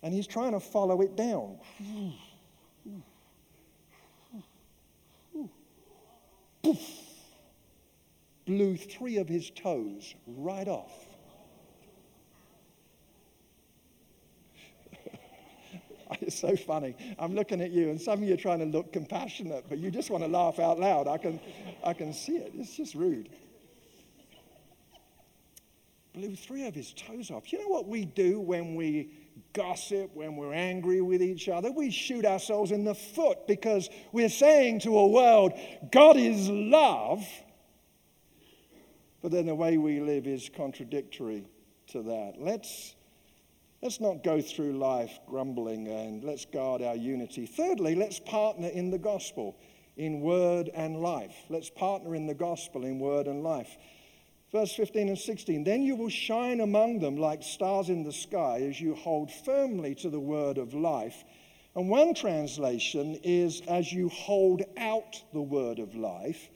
and 0.02 0.14
he's 0.14 0.28
trying 0.28 0.54
to 0.54 0.62
follow 0.62 1.02
it 1.02 1.18
down. 1.18 1.58
Poof! 6.64 6.80
Blew 8.46 8.78
three 8.78 9.18
of 9.18 9.28
his 9.28 9.50
toes 9.50 10.16
right 10.26 10.70
off. 10.70 11.09
It's 16.22 16.40
so 16.40 16.56
funny. 16.56 16.96
I'm 17.18 17.36
looking 17.36 17.62
at 17.62 17.72
you, 17.72 17.90
and 17.90 18.02
some 18.02 18.22
of 18.22 18.28
you 18.28 18.34
are 18.34 18.38
trying 18.38 18.60
to 18.60 18.66
look 18.66 18.92
compassionate, 18.94 19.66
but 19.70 19.78
you 19.78 19.92
just 19.92 20.10
want 20.10 20.24
to 20.24 20.30
laugh 20.30 20.60
out 20.60 20.80
loud. 20.80 21.08
I 21.08 21.18
can, 21.18 21.40
I 21.84 21.94
can 21.94 22.14
see 22.14 22.38
it. 22.38 22.52
It's 22.56 22.76
just 22.76 22.96
rude. 22.96 23.30
Blew 26.14 26.36
three 26.36 26.66
of 26.66 26.74
his 26.74 26.94
toes 26.94 27.30
off. 27.30 27.54
You 27.54 27.60
know 27.60 27.68
what 27.68 27.88
we 27.88 28.06
do 28.06 28.40
when 28.40 28.76
we 28.76 29.12
gossip, 29.54 30.16
when 30.16 30.36
we're 30.36 30.54
angry 30.54 31.02
with 31.02 31.22
each 31.22 31.48
other? 31.48 31.72
We 31.72 31.92
shoot 31.92 32.26
ourselves 32.26 32.72
in 32.72 32.84
the 32.84 32.96
foot 32.96 33.48
because 33.48 33.90
we're 34.12 34.30
saying 34.30 34.82
to 34.82 34.98
a 34.98 35.08
world, 35.08 35.54
God 35.92 36.18
is 36.18 36.50
love, 36.50 37.24
but 39.22 39.32
then 39.32 39.46
the 39.46 39.56
way 39.56 39.78
we 39.78 40.00
live 40.00 40.26
is 40.26 40.50
contradictory 40.56 41.46
to 41.90 42.02
that. 42.02 42.34
Let's 42.40 42.96
Let's 43.82 44.02
not 44.02 44.24
go 44.24 44.42
through 44.42 44.78
life 44.78 45.20
grumbling 45.26 45.88
and 45.88 46.22
let's 46.22 46.44
guard 46.44 46.82
our 46.82 46.96
unity. 46.96 47.46
Thirdly, 47.46 47.96
let's 47.96 48.20
partner 48.20 48.68
in 48.68 48.92
the 48.92 48.98
gospel 48.98 49.56
in 49.96 50.20
word 50.20 50.70
and 50.74 51.02
life. 51.02 51.36
Let's 51.50 51.70
partner 51.70 52.14
in 52.14 52.28
the 52.28 52.34
gospel 52.34 52.84
in 52.84 53.00
word 53.00 53.28
and 53.28 53.42
life. 53.42 53.78
Verse 54.52 54.74
15 54.74 55.10
and 55.10 55.18
16 55.18 55.64
Then 55.64 55.82
you 55.82 55.96
will 55.96 56.10
shine 56.10 56.60
among 56.60 57.00
them 57.00 57.16
like 57.16 57.42
stars 57.42 57.88
in 57.88 58.04
the 58.04 58.12
sky 58.12 58.66
as 58.68 58.82
you 58.82 58.96
hold 58.96 59.32
firmly 59.32 59.96
to 59.96 60.10
the 60.10 60.20
word 60.20 60.58
of 60.58 60.74
life. 60.74 61.24
And 61.74 61.90
one 61.90 62.14
translation 62.14 63.18
is 63.24 63.62
as 63.68 63.94
you 63.94 64.10
hold 64.10 64.64
out 64.78 65.24
the 65.32 65.42
word 65.42 65.80
of 65.80 65.96
life. 65.96 66.50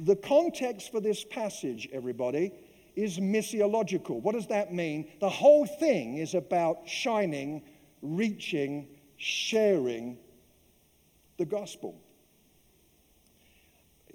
The 0.00 0.16
context 0.16 0.90
for 0.90 0.98
this 1.00 1.22
passage, 1.22 1.88
everybody, 1.92 2.50
is 2.96 3.18
missiological. 3.18 4.20
What 4.22 4.34
does 4.34 4.46
that 4.48 4.72
mean? 4.72 5.08
The 5.20 5.28
whole 5.28 5.66
thing 5.66 6.18
is 6.18 6.34
about 6.34 6.88
shining, 6.88 7.62
reaching, 8.02 8.88
sharing 9.16 10.18
the 11.38 11.44
gospel. 11.44 12.00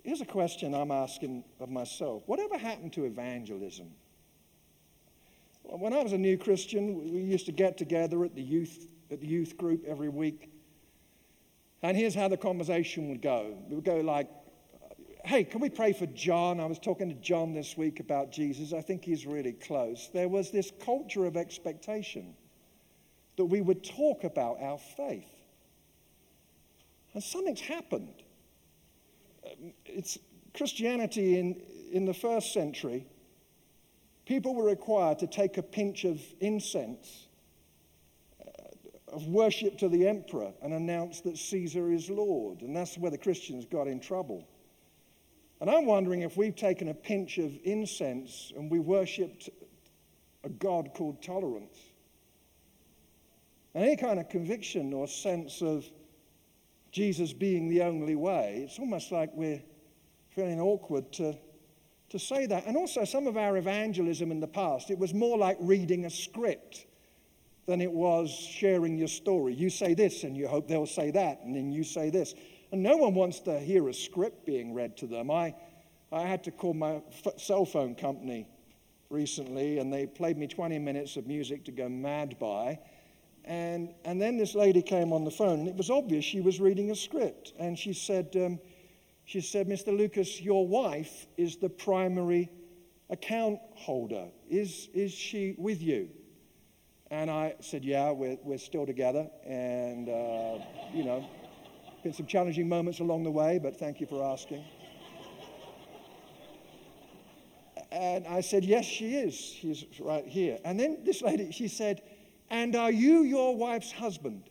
Here's 0.04 0.22
a 0.22 0.26
question 0.26 0.74
I'm 0.74 0.92
asking 0.92 1.44
of 1.60 1.70
myself 1.70 2.24
Whatever 2.26 2.58
happened 2.58 2.94
to 2.94 3.06
evangelism? 3.06 3.90
When 5.64 5.94
I 5.94 6.02
was 6.02 6.14
a 6.14 6.18
new 6.18 6.38
Christian, 6.38 7.14
we 7.14 7.20
used 7.20 7.46
to 7.46 7.52
get 7.52 7.78
together 7.78 8.24
at 8.24 8.34
the 8.34 8.42
youth 8.42 8.88
at 9.12 9.20
the 9.20 9.28
youth 9.28 9.58
group 9.58 9.84
every 9.88 10.10
week. 10.10 10.52
And 11.82 11.96
here's 11.96 12.16
how 12.16 12.28
the 12.28 12.38
conversation 12.38 13.10
would 13.10 13.22
go. 13.22 13.58
It 13.70 13.74
would 13.74 13.86
go 13.86 13.98
like, 13.98 14.28
hey, 15.30 15.44
can 15.44 15.62
we 15.62 15.70
pray 15.70 15.94
for 15.94 16.08
John? 16.08 16.60
I 16.60 16.66
was 16.66 16.80
talking 16.80 17.08
to 17.08 17.16
John 17.16 17.54
this 17.54 17.78
week 17.78 18.00
about 18.00 18.32
Jesus. 18.32 18.74
I 18.74 18.82
think 18.82 19.06
he's 19.06 19.28
really 19.28 19.54
close. 19.54 20.10
There 20.12 20.28
was 20.28 20.50
this 20.50 20.72
culture 20.84 21.26
of 21.26 21.38
expectation 21.38 22.34
that 23.38 23.46
we 23.46 23.62
would 23.62 23.84
talk 23.84 24.24
about 24.24 24.60
our 24.60 24.80
faith. 24.80 25.30
And 27.14 27.24
something's 27.24 27.62
happened. 27.62 28.24
Um, 29.46 29.72
it's 29.86 30.18
Christianity 30.56 31.38
in, 31.38 31.62
in 31.92 32.06
the 32.06 32.14
first 32.14 32.52
century, 32.52 33.06
people 34.26 34.56
were 34.56 34.66
required 34.66 35.20
to 35.20 35.28
take 35.28 35.60
a 35.60 35.64
pinch 35.64 36.06
of 36.06 36.20
incense 36.40 37.28
uh, 38.42 39.14
of 39.14 39.28
worship 39.28 39.78
to 39.78 39.90
the 39.90 40.08
emperor 40.08 40.54
and 40.64 40.74
announce 40.74 41.22
that 41.22 41.38
Caesar 41.38 41.92
is 41.92 42.10
Lord. 42.10 42.62
And 42.62 42.76
that's 42.76 42.98
where 42.98 43.12
the 43.12 43.18
Christians 43.20 43.66
got 43.66 43.88
in 43.88 44.00
trouble. 44.00 44.48
And 45.62 45.70
I'm 45.70 45.86
wondering 45.86 46.22
if 46.22 46.38
we've 46.38 46.56
taken 46.56 46.88
a 46.88 46.94
pinch 46.94 47.38
of 47.38 47.52
incense 47.64 48.54
and 48.56 48.72
we 48.72 48.80
worshipped 48.80 49.50
a 50.44 50.50
God 50.50 50.92
called 50.94 51.22
tolerance. 51.22 51.78
And 53.74 53.84
any 53.84 53.98
kind 53.98 54.20
of 54.20 54.30
conviction 54.30 54.94
or 54.94 55.08
sense 55.08 55.62
of 55.62 55.86
Jesus 56.92 57.34
being 57.34 57.70
the 57.70 57.84
only 57.84 58.16
way, 58.16 58.64
it's 58.66 58.80
almost 58.80 59.12
like 59.12 59.30
we're 59.34 59.62
feeling 60.30 60.60
awkward 60.60 61.12
to, 61.14 61.38
to 62.10 62.20
say 62.20 62.46
that. 62.48 62.66
And 62.66 62.78
also, 62.78 63.04
some 63.04 63.28
of 63.28 63.38
our 63.38 63.58
evangelism 63.58 64.32
in 64.32 64.40
the 64.40 64.48
past, 64.48 64.90
it 64.90 64.98
was 64.98 65.14
more 65.14 65.38
like 65.38 65.58
reading 65.60 66.06
a 66.06 66.10
script 66.10 66.88
than 67.68 67.82
it 67.82 67.92
was 67.92 68.32
sharing 68.32 68.98
your 68.98 69.08
story. 69.08 69.54
You 69.54 69.70
say 69.70 69.94
this, 69.94 70.24
and 70.24 70.36
you 70.36 70.48
hope 70.48 70.68
they'll 70.68 70.88
say 70.88 71.12
that, 71.12 71.42
and 71.44 71.56
then 71.56 71.72
you 71.72 71.84
say 71.84 72.10
this. 72.10 72.34
And 72.72 72.84
no 72.84 72.98
one 72.98 73.16
wants 73.16 73.40
to 73.42 73.60
hear 73.60 73.88
a 73.90 73.94
script 73.94 74.46
being 74.46 74.74
read 74.74 74.98
to 74.98 75.08
them. 75.08 75.32
I, 75.32 75.56
I 76.12 76.22
had 76.22 76.44
to 76.44 76.52
call 76.52 76.74
my 76.74 77.02
f- 77.26 77.40
cell 77.40 77.66
phone 77.66 77.96
company 77.96 78.48
recently, 79.10 79.80
and 79.80 79.92
they 79.92 80.06
played 80.06 80.38
me 80.38 80.48
20 80.48 80.78
minutes 80.78 81.18
of 81.18 81.26
music 81.26 81.66
to 81.66 81.72
go 81.72 81.90
mad 81.90 82.38
by. 82.40 82.80
And, 83.46 83.90
and 84.06 84.22
then 84.22 84.38
this 84.38 84.54
lady 84.54 84.82
came 84.82 85.12
on 85.12 85.24
the 85.24 85.32
phone, 85.32 85.60
and 85.60 85.68
it 85.68 85.76
was 85.76 85.90
obvious 85.90 86.24
she 86.24 86.42
was 86.42 86.60
reading 86.60 86.92
a 86.92 86.96
script. 86.96 87.54
And 87.58 87.78
she 87.78 87.94
said, 87.94 88.36
um, 88.36 88.60
she 89.26 89.42
said, 89.42 89.68
Mr. 89.68 89.96
Lucas, 89.96 90.40
your 90.40 90.68
wife 90.68 91.26
is 91.38 91.58
the 91.58 91.70
primary 91.70 92.50
account 93.10 93.60
holder. 93.74 94.28
Is, 94.48 94.90
is 94.94 95.12
she 95.12 95.56
with 95.58 95.82
you? 95.82 96.10
And 97.12 97.32
I 97.32 97.56
said, 97.60 97.84
Yeah, 97.84 98.12
we're, 98.12 98.38
we're 98.44 98.60
still 98.60 98.86
together. 98.86 99.28
And, 99.46 100.10
uh, 100.10 100.60
you 100.94 101.04
know, 101.04 101.28
been 102.04 102.14
some 102.14 102.26
challenging 102.26 102.68
moments 102.70 103.00
along 103.00 103.24
the 103.24 103.32
way, 103.32 103.60
but 103.60 103.78
thank 103.78 104.00
you 104.00 104.08
for 104.08 104.24
asking. 104.24 104.64
And 107.92 108.28
I 108.28 108.42
said, 108.42 108.64
Yes, 108.64 108.86
she 108.86 109.16
is. 109.16 109.36
She's 109.36 109.84
right 110.00 110.26
here. 110.26 110.60
And 110.64 110.80
then 110.80 111.00
this 111.04 111.22
lady, 111.22 111.52
she 111.52 111.68
said, 111.68 112.02
And 112.50 112.76
are 112.76 112.92
you 112.92 113.24
your 113.24 113.56
wife's 113.56 113.92
husband? 113.92 114.44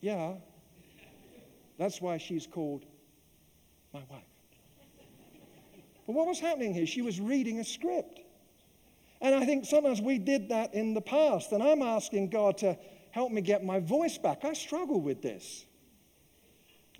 yeah. 0.00 0.34
That's 1.78 2.00
why 2.00 2.18
she's 2.18 2.46
called 2.46 2.84
my 3.94 4.02
wife. 4.10 4.22
But 6.06 6.14
what 6.14 6.26
was 6.26 6.40
happening 6.40 6.74
here? 6.74 6.86
She 6.86 7.02
was 7.02 7.20
reading 7.20 7.60
a 7.60 7.64
script. 7.64 8.20
And 9.20 9.34
I 9.34 9.44
think 9.44 9.64
sometimes 9.64 10.00
we 10.00 10.18
did 10.18 10.50
that 10.50 10.74
in 10.74 10.94
the 10.94 11.00
past. 11.00 11.52
And 11.52 11.62
I'm 11.62 11.82
asking 11.82 12.30
God 12.30 12.58
to 12.58 12.76
help 13.10 13.32
me 13.32 13.40
get 13.40 13.64
my 13.64 13.80
voice 13.80 14.18
back. 14.18 14.44
I 14.44 14.52
struggle 14.52 15.00
with 15.00 15.22
this. 15.22 15.66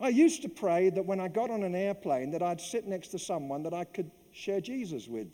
I 0.00 0.09
used 0.09 0.42
to 0.42 0.48
pray 0.48 0.90
that 0.90 1.04
when 1.04 1.20
I 1.20 1.28
got 1.28 1.50
on 1.50 1.62
an 1.62 1.74
airplane 1.74 2.31
that 2.31 2.42
I'd 2.42 2.61
sit 2.61 2.87
next 2.87 3.09
to 3.09 3.18
someone 3.18 3.62
that 3.64 3.74
I 3.74 3.85
could 3.85 4.11
share 4.33 4.61
Jesus 4.61 5.09
with. 5.09 5.28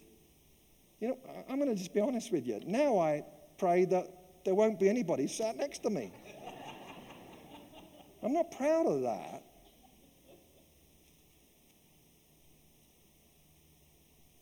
You 1.00 1.08
know, 1.08 1.18
I'm 1.48 1.58
going 1.58 1.68
to 1.68 1.74
just 1.74 1.92
be 1.92 2.00
honest 2.00 2.32
with 2.32 2.46
you. 2.46 2.60
Now 2.66 2.98
I 2.98 3.24
pray 3.58 3.84
that 3.86 4.06
there 4.44 4.54
won't 4.54 4.80
be 4.80 4.88
anybody 4.88 5.26
sat 5.26 5.56
next 5.56 5.82
to 5.82 5.90
me. 5.90 6.12
I'm 8.22 8.32
not 8.32 8.50
proud 8.56 8.86
of 8.86 9.02
that. 9.02 9.43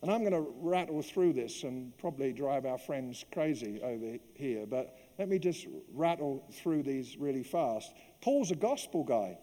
And 0.03 0.11
I'm 0.11 0.19
going 0.19 0.33
to 0.33 0.51
rattle 0.59 1.01
through 1.01 1.31
this 1.31 1.63
and 1.63 1.97
probably 1.97 2.33
drive 2.33 2.65
our 2.65 2.77
friends 2.77 3.23
crazy 3.31 3.79
over 3.81 4.17
here, 4.33 4.65
but 4.65 4.97
let 5.17 5.29
me 5.29 5.39
just 5.39 5.65
rattle 5.93 6.43
through 6.51 6.83
these 6.83 7.15
really 7.17 7.41
fast. 7.41 7.93
Paul's 8.21 8.51
a 8.51 8.55
gospel 8.55 9.05
guy. 9.05 9.37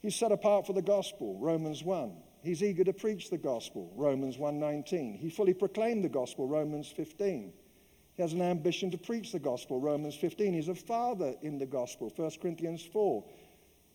He's 0.00 0.16
set 0.16 0.32
apart 0.32 0.66
for 0.66 0.72
the 0.72 0.82
gospel, 0.82 1.38
Romans 1.38 1.84
1. 1.84 2.16
He's 2.42 2.64
eager 2.64 2.82
to 2.82 2.92
preach 2.92 3.30
the 3.30 3.38
gospel, 3.38 3.92
Romans 3.94 4.38
1:19. 4.38 5.14
He 5.14 5.30
fully 5.30 5.54
proclaimed 5.54 6.02
the 6.02 6.08
gospel, 6.08 6.48
Romans 6.48 6.88
15. 6.88 7.52
He 8.14 8.22
has 8.22 8.32
an 8.32 8.42
ambition 8.42 8.90
to 8.90 8.98
preach 8.98 9.30
the 9.30 9.38
gospel, 9.38 9.78
Romans 9.78 10.16
15. 10.16 10.52
He's 10.52 10.66
a 10.66 10.74
father 10.74 11.36
in 11.42 11.58
the 11.58 11.66
gospel, 11.66 12.10
1 12.10 12.40
Corinthians 12.40 12.82
4. 12.82 13.24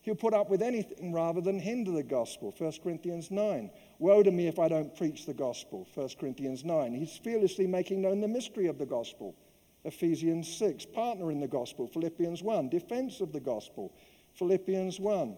He'll 0.08 0.16
put 0.16 0.34
up 0.34 0.50
with 0.50 0.62
anything 0.62 1.12
rather 1.12 1.42
than 1.42 1.60
hinder 1.60 1.92
the 1.92 2.02
gospel. 2.02 2.56
1 2.58 2.72
Corinthians 2.82 3.30
9. 3.30 3.70
Woe 4.00 4.24
to 4.24 4.32
me 4.32 4.48
if 4.48 4.58
I 4.58 4.70
don't 4.70 4.96
preach 4.96 5.26
the 5.26 5.34
gospel. 5.34 5.86
1 5.96 6.12
Corinthians 6.18 6.64
9. 6.64 6.94
He's 6.94 7.18
fearlessly 7.18 7.68
making 7.68 8.04
known 8.04 8.22
the 8.22 8.28
mystery 8.30 8.68
of 8.68 8.78
the 8.78 8.86
gospel. 8.86 9.36
Ephesians 9.84 10.48
6. 10.48 10.86
Partner 10.86 11.30
in 11.30 11.42
the 11.42 11.48
gospel. 11.50 11.88
Philippians 11.88 12.42
1. 12.42 12.70
Defense 12.70 13.20
of 13.20 13.34
the 13.34 13.42
gospel. 13.42 13.94
Philippians 14.36 14.98
1. 14.98 15.36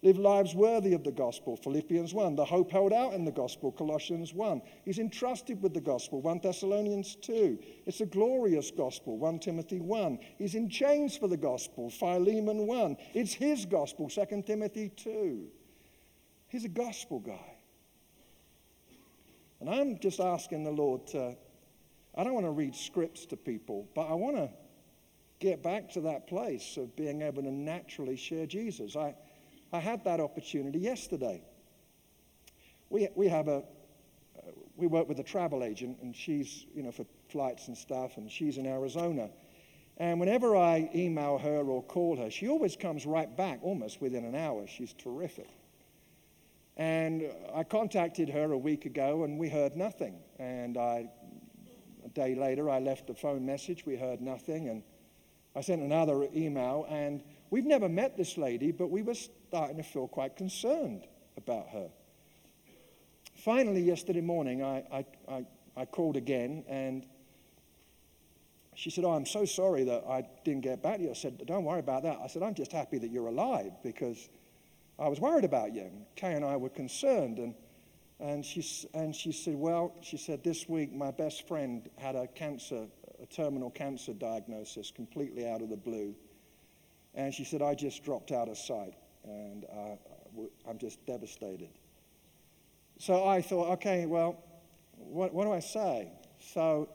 Live 0.00 0.18
lives 0.18 0.54
worthy 0.54 0.94
of 0.94 1.02
the 1.02 1.10
gospel, 1.10 1.56
Philippians 1.56 2.14
1. 2.14 2.36
The 2.36 2.44
hope 2.44 2.70
held 2.70 2.92
out 2.92 3.14
in 3.14 3.24
the 3.24 3.32
gospel, 3.32 3.72
Colossians 3.72 4.32
1. 4.32 4.62
He's 4.84 5.00
entrusted 5.00 5.60
with 5.60 5.74
the 5.74 5.80
gospel, 5.80 6.20
1 6.20 6.38
Thessalonians 6.40 7.16
2. 7.16 7.58
It's 7.84 8.00
a 8.00 8.06
glorious 8.06 8.70
gospel, 8.70 9.18
1 9.18 9.40
Timothy 9.40 9.80
1. 9.80 10.20
He's 10.38 10.54
in 10.54 10.68
chains 10.70 11.16
for 11.16 11.26
the 11.26 11.36
gospel, 11.36 11.90
Philemon 11.90 12.68
1. 12.68 12.96
It's 13.12 13.32
his 13.32 13.64
gospel, 13.66 14.08
2 14.08 14.42
Timothy 14.46 14.92
2. 14.94 15.48
He's 16.46 16.64
a 16.64 16.68
gospel 16.68 17.18
guy. 17.18 17.56
And 19.60 19.68
I'm 19.68 19.98
just 19.98 20.20
asking 20.20 20.62
the 20.62 20.70
Lord 20.70 21.08
to, 21.08 21.36
I 22.14 22.22
don't 22.22 22.34
want 22.34 22.46
to 22.46 22.52
read 22.52 22.76
scripts 22.76 23.26
to 23.26 23.36
people, 23.36 23.88
but 23.96 24.02
I 24.02 24.14
want 24.14 24.36
to 24.36 24.48
get 25.40 25.60
back 25.60 25.90
to 25.90 26.00
that 26.02 26.28
place 26.28 26.76
of 26.76 26.94
being 26.94 27.22
able 27.22 27.42
to 27.42 27.50
naturally 27.50 28.16
share 28.16 28.46
Jesus. 28.46 28.94
I, 28.94 29.14
I 29.72 29.80
had 29.80 30.04
that 30.04 30.20
opportunity 30.20 30.78
yesterday. 30.78 31.42
We, 32.90 33.08
we 33.14 33.28
have 33.28 33.48
a, 33.48 33.64
we 34.76 34.86
work 34.86 35.08
with 35.08 35.18
a 35.18 35.22
travel 35.22 35.62
agent, 35.62 35.98
and 36.00 36.16
she's, 36.16 36.66
you 36.74 36.82
know, 36.82 36.92
for 36.92 37.04
flights 37.28 37.68
and 37.68 37.76
stuff, 37.76 38.16
and 38.16 38.30
she's 38.30 38.56
in 38.56 38.66
Arizona. 38.66 39.28
And 39.98 40.20
whenever 40.20 40.56
I 40.56 40.88
email 40.94 41.38
her 41.38 41.62
or 41.64 41.82
call 41.82 42.16
her, 42.16 42.30
she 42.30 42.48
always 42.48 42.76
comes 42.76 43.04
right 43.04 43.36
back 43.36 43.58
almost 43.62 44.00
within 44.00 44.24
an 44.24 44.34
hour. 44.34 44.66
She's 44.66 44.94
terrific. 44.94 45.48
And 46.76 47.24
I 47.52 47.64
contacted 47.64 48.28
her 48.28 48.52
a 48.52 48.58
week 48.58 48.86
ago, 48.86 49.24
and 49.24 49.38
we 49.38 49.48
heard 49.48 49.76
nothing. 49.76 50.20
And 50.38 50.78
I, 50.78 51.10
a 52.04 52.08
day 52.10 52.36
later, 52.36 52.70
I 52.70 52.78
left 52.78 53.10
a 53.10 53.14
phone 53.14 53.44
message. 53.44 53.84
We 53.84 53.96
heard 53.96 54.20
nothing. 54.20 54.68
And 54.68 54.84
I 55.56 55.60
sent 55.60 55.82
another 55.82 56.28
email, 56.32 56.86
and 56.88 57.20
we've 57.50 57.66
never 57.66 57.88
met 57.88 58.16
this 58.16 58.38
lady, 58.38 58.70
but 58.70 58.90
we 58.90 59.02
were 59.02 59.16
starting 59.48 59.78
to 59.78 59.82
feel 59.82 60.06
quite 60.06 60.36
concerned 60.36 61.06
about 61.38 61.68
her. 61.70 61.88
Finally, 63.34 63.80
yesterday 63.80 64.20
morning, 64.20 64.62
I, 64.62 64.84
I, 64.92 65.04
I, 65.26 65.46
I 65.74 65.84
called 65.86 66.18
again, 66.18 66.64
and 66.68 67.06
she 68.74 68.90
said, 68.90 69.04
Oh, 69.04 69.12
I'm 69.12 69.24
so 69.24 69.46
sorry 69.46 69.84
that 69.84 70.04
I 70.06 70.26
didn't 70.44 70.62
get 70.62 70.82
back 70.82 70.98
to 70.98 71.04
you. 71.04 71.10
I 71.10 71.14
said, 71.14 71.42
Don't 71.46 71.64
worry 71.64 71.80
about 71.80 72.02
that. 72.02 72.18
I 72.22 72.26
said, 72.26 72.42
I'm 72.42 72.54
just 72.54 72.72
happy 72.72 72.98
that 72.98 73.10
you're 73.10 73.28
alive 73.28 73.72
because 73.82 74.28
I 74.98 75.08
was 75.08 75.18
worried 75.18 75.44
about 75.44 75.72
you. 75.72 75.90
Kay 76.14 76.34
and 76.34 76.44
I 76.44 76.58
were 76.58 76.68
concerned. 76.68 77.38
And, 77.38 77.54
and, 78.20 78.44
she, 78.44 78.62
and 78.92 79.16
she 79.16 79.32
said, 79.32 79.54
Well, 79.54 79.94
she 80.02 80.18
said, 80.18 80.44
this 80.44 80.68
week 80.68 80.92
my 80.92 81.10
best 81.10 81.48
friend 81.48 81.88
had 81.96 82.16
a 82.16 82.26
cancer, 82.26 82.86
a 83.22 83.26
terminal 83.26 83.70
cancer 83.70 84.12
diagnosis 84.12 84.92
completely 84.94 85.48
out 85.48 85.62
of 85.62 85.70
the 85.70 85.76
blue. 85.76 86.14
And 87.14 87.32
she 87.32 87.44
said, 87.44 87.62
I 87.62 87.74
just 87.74 88.04
dropped 88.04 88.30
out 88.30 88.48
of 88.50 88.58
sight 88.58 88.94
and 89.28 89.64
uh, 89.64 90.42
I'm 90.68 90.78
just 90.78 91.04
devastated. 91.06 91.68
So 92.98 93.26
I 93.26 93.42
thought, 93.42 93.70
okay, 93.74 94.06
well, 94.06 94.42
what, 94.96 95.32
what 95.32 95.44
do 95.44 95.52
I 95.52 95.60
say? 95.60 96.10
So, 96.40 96.88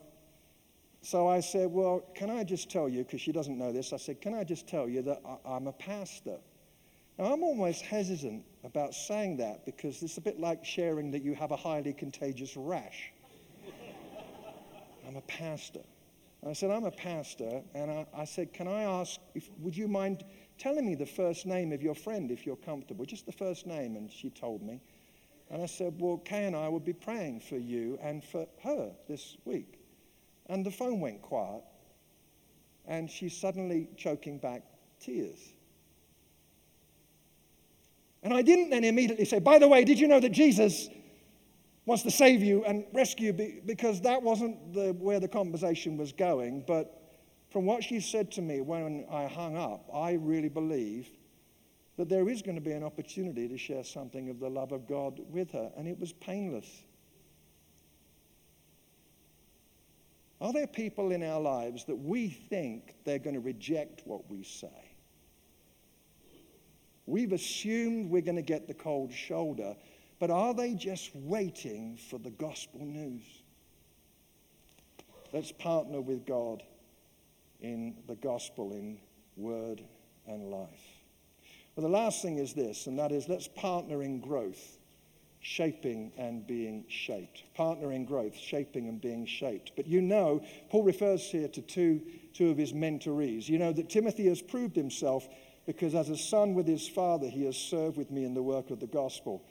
so 1.02 1.28
I 1.28 1.40
said, 1.40 1.70
well, 1.70 2.04
can 2.16 2.30
I 2.30 2.44
just 2.44 2.70
tell 2.70 2.90
you, 2.90 3.04
because 3.04 3.22
she 3.22 3.32
doesn't 3.32 3.58
know 3.58 3.72
this, 3.72 3.94
I 3.94 3.98
said, 3.98 4.22
can 4.22 4.34
I 4.34 4.44
just 4.44 4.68
tell 4.68 4.90
you 4.90 5.02
that 5.04 5.22
I, 5.26 5.56
I'm 5.56 5.68
a 5.68 5.74
pastor? 5.74 6.38
Now, 7.18 7.26
I'm 7.26 7.44
almost 7.44 7.84
hesitant 7.84 8.44
about 8.64 8.94
saying 8.94 9.38
that 9.38 9.66
because 9.66 10.02
it's 10.02 10.18
a 10.18 10.22
bit 10.22 10.40
like 10.40 10.66
sharing 10.66 11.12
that 11.12 11.22
you 11.22 11.36
have 11.36 11.52
a 11.52 11.56
highly 11.56 11.94
contagious 11.94 12.58
rash. 12.58 13.12
I'm 15.08 15.16
a 15.18 15.22
pastor. 15.22 15.82
I 16.48 16.54
said, 16.54 16.72
I'm 16.72 16.86
a 16.86 16.92
pastor. 16.92 17.62
And 17.74 17.92
I, 17.92 18.06
I 18.16 18.26
said, 18.26 18.54
Can 18.54 18.68
I 18.68 18.84
ask, 18.84 19.20
if, 19.36 19.50
would 19.60 19.76
you 19.78 19.88
mind 19.88 20.24
telling 20.58 20.86
me 20.86 20.96
the 20.96 21.06
first 21.06 21.46
name 21.46 21.72
of 21.72 21.82
your 21.82 21.96
friend 21.96 22.32
if 22.32 22.46
you're 22.46 22.56
comfortable? 22.56 23.06
Just 23.06 23.26
the 23.26 23.32
first 23.32 23.66
name. 23.68 23.96
And 23.96 24.12
she 24.12 24.30
told 24.30 24.62
me. 24.62 24.82
And 25.50 25.62
I 25.62 25.66
said, 25.66 25.96
Well, 26.00 26.18
Kay 26.18 26.46
and 26.46 26.56
I 26.56 26.68
will 26.70 26.80
be 26.80 26.94
praying 26.94 27.42
for 27.42 27.58
you 27.58 28.00
and 28.02 28.24
for 28.24 28.48
her 28.64 28.92
this 29.08 29.38
week. 29.46 29.80
And 30.48 30.66
the 30.66 30.72
phone 30.72 31.00
went 31.00 31.22
quiet. 31.22 31.64
And 32.86 33.10
she's 33.10 33.38
suddenly 33.38 33.88
choking 33.96 34.40
back 34.40 34.64
tears. 35.00 35.40
And 38.24 38.34
I 38.34 38.42
didn't 38.42 38.70
then 38.70 38.84
immediately 38.84 39.26
say, 39.26 39.40
By 39.40 39.60
the 39.60 39.68
way, 39.68 39.84
did 39.84 40.00
you 40.00 40.08
know 40.08 40.20
that 40.20 40.32
Jesus 40.32 40.90
wants 41.86 42.04
to 42.04 42.12
save 42.12 42.42
you 42.42 42.64
and 42.66 42.86
rescue 42.94 43.34
you? 43.38 43.62
Because 43.66 44.02
that 44.02 44.22
wasn't 44.22 44.74
the, 44.74 44.94
where 44.94 45.20
the 45.20 45.28
conversation 45.28 45.98
was 45.98 46.14
going. 46.14 46.64
But 46.66 47.03
from 47.54 47.68
what 47.68 47.84
she 47.84 48.00
said 48.00 48.32
to 48.32 48.42
me 48.42 48.62
when 48.62 49.06
I 49.12 49.28
hung 49.28 49.56
up, 49.56 49.88
I 49.94 50.14
really 50.14 50.50
believe 50.50 51.08
that 51.98 52.10
there 52.10 52.28
is 52.28 52.42
going 52.42 52.56
to 52.56 52.62
be 52.62 52.72
an 52.72 52.84
opportunity 52.84 53.48
to 53.48 53.60
share 53.60 53.84
something 53.84 54.32
of 54.32 54.40
the 54.40 54.50
love 54.50 54.72
of 54.72 54.88
God 54.88 55.20
with 55.30 55.52
her. 55.52 55.72
And 55.78 55.88
it 55.88 56.00
was 56.00 56.12
painless. 56.14 56.66
Are 60.42 60.52
there 60.52 60.66
people 60.66 61.12
in 61.12 61.22
our 61.22 61.40
lives 61.40 61.86
that 61.86 61.96
we 61.96 62.30
think 62.30 62.96
they're 63.06 63.20
going 63.20 63.36
to 63.36 63.40
reject 63.40 64.02
what 64.06 64.28
we 64.32 64.42
say? 64.42 64.96
We've 67.06 67.34
assumed 67.34 68.10
we're 68.10 68.24
going 68.24 68.36
to 68.36 68.42
get 68.42 68.68
the 68.68 68.74
cold 68.74 69.14
shoulder, 69.14 69.76
but 70.20 70.32
are 70.32 70.56
they 70.56 70.74
just 70.74 71.16
waiting 71.16 72.00
for 72.10 72.18
the 72.18 72.32
gospel 72.32 72.84
news? 72.84 73.44
Let's 75.32 75.52
partner 75.52 76.02
with 76.02 76.26
God 76.26 76.64
in 77.64 77.96
the 78.08 78.16
gospel, 78.16 78.74
in 78.74 79.00
word 79.36 79.82
and 80.28 80.52
life. 80.52 80.70
Well, 81.76 81.84
the 81.88 81.94
last 81.94 82.22
thing 82.22 82.38
is 82.38 82.54
this, 82.54 82.86
and 82.86 83.00
that 83.00 83.12
is 83.12 83.28
let's 83.28 83.48
partner 83.48 84.04
in 84.04 84.20
growth, 84.20 84.78
shaping 85.40 86.12
and 86.18 86.46
being 86.46 86.86
shaped. 86.88 87.44
Partner 87.56 87.92
in 87.92 88.06
growth, 88.06 88.36
shaping 88.36 88.88
and 88.88 89.02
being 89.02 89.26
shaped. 89.26 89.72
But 89.76 89.88
you 89.88 90.02
know, 90.02 90.44
Paul 90.70 90.84
refers 90.84 91.24
here 91.24 91.48
to 91.48 91.62
two, 91.62 92.02
two 92.34 92.52
of 92.52 92.58
his 92.58 92.74
mentorees. 92.74 93.50
You 93.50 93.58
know 93.58 93.74
that 93.74 93.90
Timothy 93.90 94.28
has 94.28 94.42
proved 94.42 94.76
himself 94.76 95.28
because 95.66 95.96
as 95.96 96.10
a 96.10 96.18
son 96.18 96.54
with 96.54 96.68
his 96.68 96.88
father, 96.88 97.28
he 97.28 97.46
has 97.46 97.58
served 97.58 97.98
with 97.98 98.12
me 98.12 98.26
in 98.26 98.34
the 98.34 98.44
work 98.44 98.70
of 98.70 98.80
the 98.80 98.88
gospel. 98.88 99.44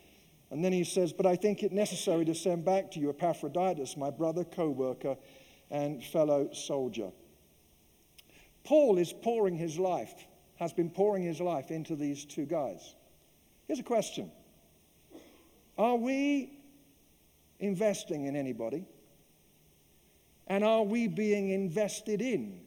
And 0.51 0.62
then 0.62 0.72
he 0.72 0.85
says, 0.85 1.12
But 1.14 1.25
I 1.25 1.35
think 1.35 1.62
it 1.62 1.72
necessary 1.72 2.27
to 2.27 2.35
send 2.35 2.64
back 2.64 2.90
to 2.92 3.01
you 3.01 3.09
Epaphroditus, 3.09 3.96
my 3.96 4.11
brother, 4.11 4.44
co 4.44 4.68
worker, 4.68 5.16
and 5.70 6.05
fellow 6.05 6.53
soldier. 6.53 7.11
Paul 8.64 8.98
is 8.98 9.12
pouring 9.12 9.57
his 9.57 9.79
life, 9.79 10.14
has 10.57 10.72
been 10.72 10.90
pouring 10.90 11.22
his 11.22 11.40
life 11.40 11.70
into 11.70 11.96
these 11.96 12.25
two 12.25 12.46
guys. 12.46 12.94
Here's 13.66 13.81
a 13.81 13.85
question 13.85 14.31
Are 15.79 15.96
we 15.96 16.59
investing 17.59 18.27
in 18.27 18.37
anybody? 18.37 18.87
And 20.48 20.64
are 20.64 20.83
we 20.83 21.07
being 21.07 21.51
invested 21.51 22.20
in 22.20 22.61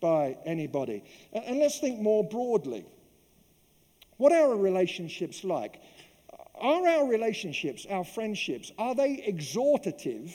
by 0.00 0.36
anybody. 0.44 1.04
And 1.32 1.58
let's 1.58 1.78
think 1.78 2.00
more 2.00 2.24
broadly. 2.24 2.84
What 4.18 4.32
are 4.32 4.50
our 4.50 4.56
relationships 4.56 5.44
like? 5.44 5.80
Are 6.54 6.86
our 6.86 7.06
relationships, 7.06 7.86
our 7.90 8.04
friendships, 8.04 8.72
are 8.78 8.94
they 8.94 9.16
exhortative 9.28 10.32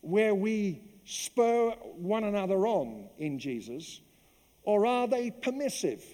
where 0.00 0.34
we 0.34 0.80
spur 1.04 1.70
one 1.96 2.24
another 2.24 2.66
on 2.66 3.08
in 3.18 3.38
Jesus? 3.38 4.00
Or 4.64 4.86
are 4.86 5.08
they 5.08 5.30
permissive? 5.30 6.04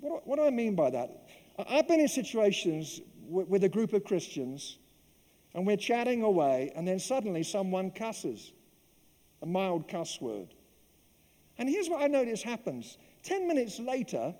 What, 0.00 0.26
what 0.26 0.36
do 0.36 0.44
I 0.46 0.50
mean 0.50 0.74
by 0.74 0.90
that? 0.90 1.28
I've 1.68 1.86
been 1.86 2.00
in 2.00 2.08
situations 2.08 3.00
with 3.28 3.64
a 3.64 3.68
group 3.68 3.92
of 3.92 4.04
Christians 4.04 4.78
and 5.54 5.66
we're 5.66 5.76
chatting 5.76 6.22
away, 6.22 6.72
and 6.76 6.86
then 6.86 7.00
suddenly 7.00 7.42
someone 7.42 7.90
cusses 7.90 8.52
a 9.42 9.46
mild 9.46 9.88
cuss 9.88 10.20
word. 10.20 10.54
And 11.58 11.68
here's 11.68 11.88
what 11.88 12.02
I 12.02 12.06
notice 12.06 12.42
happens 12.42 12.96
10 13.24 13.48
minutes 13.48 13.78
later, 13.78 14.34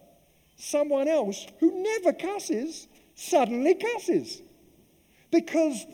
someone 0.57 1.09
else 1.09 1.47
who 1.59 1.83
never 1.83 2.13
cusses 2.13 2.87
suddenly 3.15 3.75
cusses 3.75 4.41
because 5.31 5.85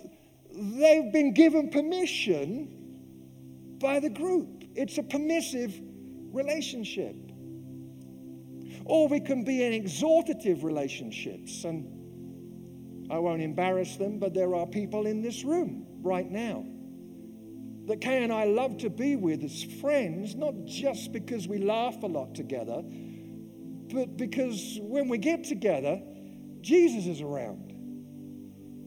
they've 0.53 1.13
been 1.13 1.33
given 1.35 1.71
permission 1.71 2.86
by 3.79 4.01
the 4.01 4.11
group. 4.11 4.65
It's 4.75 4.99
a 4.99 5.03
permissive 5.03 5.79
relationship. 6.33 7.17
Or 8.85 9.09
we 9.09 9.21
can 9.21 9.45
be 9.45 9.65
in 9.65 9.73
exhortative 9.73 10.63
relationships. 10.63 11.65
And 11.65 13.11
I 13.11 13.19
won't 13.19 13.43
embarrass 13.43 13.97
them, 13.97 14.19
but 14.19 14.35
there 14.35 14.55
are 14.55 14.67
people 14.67 15.07
in 15.07 15.23
this 15.23 15.45
room 15.45 15.87
right 16.03 16.31
now 16.31 16.65
that 17.87 18.01
Kay 18.01 18.25
and 18.25 18.33
I 18.33 18.45
love 18.45 18.79
to 18.79 18.91
be 18.91 19.15
with 19.17 19.45
as 19.45 19.63
friends, 19.81 20.35
not 20.35 20.55
just 20.65 21.13
because 21.13 21.47
we 21.47 21.59
laugh 21.59 22.03
a 22.03 22.07
lot 22.07 22.35
together, 22.35 22.83
but 23.93 24.17
because 24.17 24.79
when 24.83 25.09
we 25.09 25.19
get 25.19 25.45
together, 25.45 26.03
Jesus 26.61 27.07
is 27.07 27.21
around. 27.21 27.73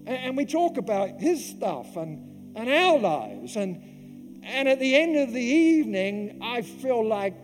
And, 0.06 0.36
we 0.36 0.46
talk 0.46 0.78
about 0.78 1.20
his 1.20 1.46
stuff 1.46 1.96
and, 1.96 2.58
and 2.58 2.70
our 2.70 2.98
lives. 2.98 3.56
And, 3.56 3.89
and 4.50 4.68
at 4.68 4.80
the 4.80 4.96
end 4.96 5.16
of 5.16 5.32
the 5.32 5.42
evening, 5.42 6.40
I 6.42 6.64
feel 6.64 7.08
like, 7.08 7.36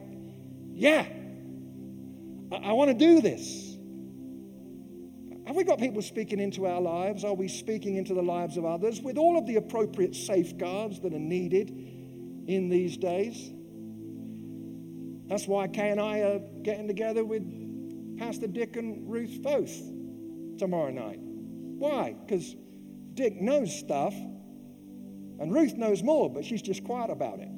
yeah, 0.74 1.06
I, 2.52 2.56
I 2.56 2.72
want 2.72 2.90
to 2.90 2.98
do 2.98 3.22
this. 3.22 3.78
Have 5.46 5.56
we 5.56 5.64
got 5.64 5.78
people 5.78 6.02
speaking 6.02 6.40
into 6.40 6.66
our 6.66 6.82
lives? 6.82 7.24
Are 7.24 7.36
we 7.36 7.48
speaking 7.48 7.98
into 7.98 8.16
the 8.16 8.24
lives 8.24 8.58
of 8.58 8.66
others 8.66 9.02
with 9.02 9.18
all 9.18 9.38
of 9.38 9.46
the 9.46 9.58
appropriate 9.58 10.16
safeguards 10.16 11.00
that 11.02 11.14
are 11.14 11.20
needed 11.20 11.70
in 12.48 12.70
these 12.70 12.98
days? 12.98 13.52
That's 15.28 15.48
why 15.48 15.68
Kay 15.68 15.92
and 15.92 16.02
I 16.02 16.20
are 16.22 16.40
getting 16.64 16.88
together 16.88 17.24
with 17.24 18.18
Pastor 18.18 18.48
Dick 18.48 18.78
and 18.78 19.08
Ruth 19.10 19.42
both 19.44 19.72
tomorrow 20.58 20.90
night. 20.90 21.20
Why? 21.20 22.16
Because 22.26 22.56
Dick 23.14 23.40
knows 23.40 23.78
stuff 23.78 24.16
and 25.40 25.54
Ruth 25.54 25.76
knows 25.76 26.04
more, 26.04 26.30
but 26.30 26.46
she's 26.46 26.62
just 26.62 26.84
quiet 26.84 27.10
about 27.10 27.40
it. 27.40 27.50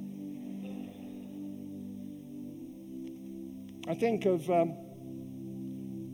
I 3.88 3.96
think 3.96 4.26
of 4.26 4.50
um, 4.50 4.74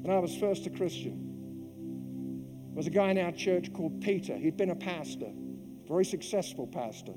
when 0.02 0.16
I 0.16 0.20
was 0.20 0.36
first 0.38 0.68
a 0.68 0.70
Christian 0.70 1.24
there 2.74 2.78
was 2.80 2.88
a 2.88 2.90
guy 2.90 3.12
in 3.12 3.20
our 3.20 3.32
church 3.32 3.72
called 3.72 4.02
Peter. 4.02 4.36
He'd 4.36 4.58
been 4.58 4.72
a 4.72 4.76
pastor, 4.76 5.32
very 5.88 6.04
successful 6.04 6.66
pastor. 6.66 7.14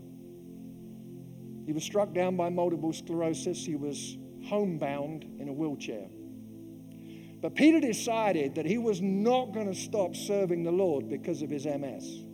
He 1.65 1.73
was 1.73 1.83
struck 1.83 2.13
down 2.13 2.37
by 2.37 2.51
multiple 2.51 2.93
sclerosis. 2.93 3.65
He 3.65 3.75
was 3.75 4.19
homebound 4.45 5.25
in 5.39 5.49
a 5.49 5.53
wheelchair. 5.55 6.09
But 7.41 7.55
Peter 7.55 7.81
decided 7.81 8.57
that 8.57 8.67
he 8.67 8.77
was 8.77 9.01
not 9.01 9.55
going 9.55 9.67
to 9.67 9.75
stop 9.75 10.15
serving 10.15 10.63
the 10.63 10.73
Lord 10.73 11.09
because 11.09 11.41
of 11.41 11.49
his 11.49 11.65
MS. 11.65 12.26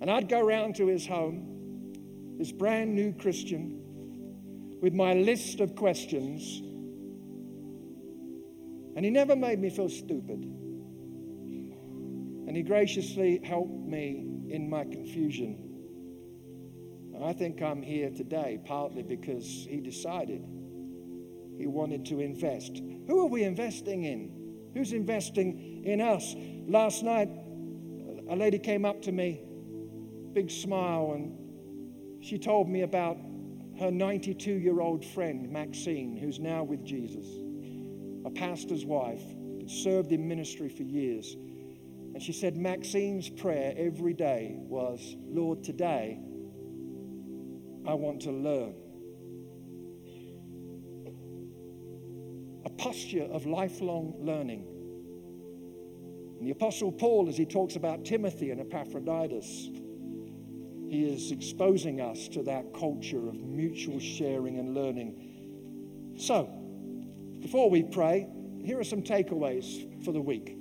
And 0.00 0.10
I'd 0.10 0.28
go 0.28 0.40
around 0.40 0.76
to 0.76 0.86
his 0.86 1.06
home, 1.06 2.36
this 2.38 2.52
brand 2.52 2.94
new 2.94 3.12
Christian, 3.12 3.80
with 4.80 4.94
my 4.94 5.14
list 5.14 5.60
of 5.60 5.74
questions. 5.74 6.60
And 8.96 9.04
he 9.04 9.10
never 9.10 9.34
made 9.36 9.58
me 9.58 9.70
feel 9.70 9.88
stupid. 9.88 10.44
And 12.46 12.56
he 12.56 12.62
graciously 12.62 13.40
helped 13.44 13.86
me 13.86 14.24
in 14.48 14.70
my 14.70 14.84
confusion. 14.84 15.64
And 17.14 17.24
I 17.24 17.32
think 17.32 17.60
I'm 17.60 17.82
here 17.82 18.10
today 18.10 18.60
partly 18.64 19.02
because 19.02 19.66
he 19.68 19.80
decided 19.80 20.44
he 21.58 21.66
wanted 21.66 22.06
to 22.06 22.20
invest. 22.20 22.80
Who 23.08 23.20
are 23.20 23.26
we 23.26 23.42
investing 23.42 24.04
in? 24.04 24.30
Who's 24.74 24.92
investing 24.92 25.82
in 25.84 26.00
us? 26.00 26.36
Last 26.68 27.02
night, 27.02 27.28
a 28.30 28.36
lady 28.36 28.60
came 28.60 28.84
up 28.84 29.02
to 29.02 29.12
me, 29.12 29.40
big 30.34 30.50
smile, 30.50 31.12
and 31.14 32.24
she 32.24 32.38
told 32.38 32.68
me 32.68 32.82
about 32.82 33.18
her 33.78 33.90
92 33.90 34.52
year 34.52 34.80
old 34.80 35.04
friend, 35.04 35.50
Maxine, 35.50 36.16
who's 36.16 36.38
now 36.38 36.64
with 36.64 36.84
Jesus, 36.84 37.26
a 38.24 38.30
pastor's 38.30 38.84
wife, 38.84 39.22
that 39.58 39.70
served 39.70 40.12
in 40.12 40.26
ministry 40.26 40.68
for 40.68 40.82
years. 40.82 41.36
And 42.14 42.22
she 42.22 42.32
said 42.32 42.56
Maxine's 42.56 43.28
prayer 43.28 43.74
every 43.76 44.14
day 44.14 44.56
was, 44.58 45.16
Lord, 45.28 45.62
today 45.62 46.18
I 47.86 47.94
want 47.94 48.22
to 48.22 48.32
learn. 48.32 48.74
A 52.64 52.70
posture 52.70 53.24
of 53.24 53.46
lifelong 53.46 54.14
learning. 54.18 54.66
And 56.38 56.46
the 56.46 56.50
Apostle 56.50 56.92
Paul, 56.92 57.28
as 57.28 57.36
he 57.36 57.46
talks 57.46 57.76
about 57.76 58.04
Timothy 58.04 58.50
and 58.50 58.60
Epaphroditus, 58.60 59.70
he 60.88 61.04
is 61.04 61.32
exposing 61.32 62.00
us 62.00 62.28
to 62.28 62.42
that 62.44 62.72
culture 62.72 63.28
of 63.28 63.34
mutual 63.34 64.00
sharing 64.00 64.58
and 64.58 64.74
learning. 64.74 66.14
So, 66.18 66.48
before 67.40 67.68
we 67.68 67.82
pray, 67.82 68.26
here 68.64 68.80
are 68.80 68.84
some 68.84 69.02
takeaways 69.02 70.04
for 70.04 70.12
the 70.12 70.20
week. 70.20 70.56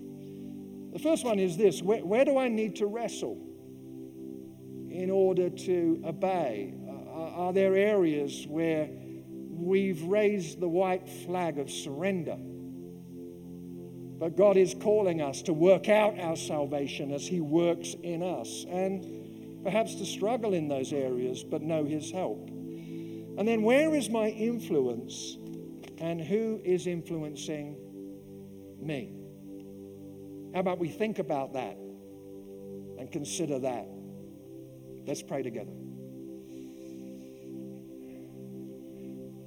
The 0.91 0.99
first 0.99 1.23
one 1.23 1.39
is 1.39 1.55
this 1.55 1.81
where, 1.81 2.05
where 2.05 2.25
do 2.25 2.37
I 2.37 2.49
need 2.49 2.75
to 2.77 2.87
wrestle 2.87 3.37
in 4.89 5.09
order 5.09 5.49
to 5.49 6.03
obey? 6.05 6.73
Uh, 6.87 7.45
are 7.45 7.53
there 7.53 7.75
areas 7.75 8.45
where 8.47 8.89
we've 9.49 10.03
raised 10.03 10.59
the 10.59 10.67
white 10.67 11.07
flag 11.07 11.57
of 11.57 11.71
surrender? 11.71 12.37
But 14.19 14.35
God 14.35 14.57
is 14.57 14.73
calling 14.73 15.21
us 15.21 15.41
to 15.43 15.53
work 15.53 15.87
out 15.87 16.19
our 16.19 16.35
salvation 16.35 17.11
as 17.13 17.25
He 17.25 17.39
works 17.39 17.95
in 18.03 18.23
us 18.23 18.65
and 18.67 19.16
perhaps 19.63 19.95
to 19.95 20.05
struggle 20.05 20.53
in 20.53 20.67
those 20.67 20.93
areas 20.93 21.43
but 21.43 21.61
know 21.61 21.85
His 21.85 22.11
help. 22.11 22.49
And 22.49 23.47
then, 23.47 23.63
where 23.63 23.93
is 23.93 24.09
my 24.09 24.29
influence 24.29 25.37
and 25.99 26.19
who 26.19 26.59
is 26.63 26.87
influencing 26.87 27.77
me? 28.81 29.13
How 30.53 30.61
about 30.61 30.79
we 30.79 30.89
think 30.89 31.19
about 31.19 31.53
that 31.53 31.77
and 32.99 33.11
consider 33.11 33.59
that? 33.59 33.87
Let's 35.05 35.21
pray 35.21 35.43
together. 35.43 35.71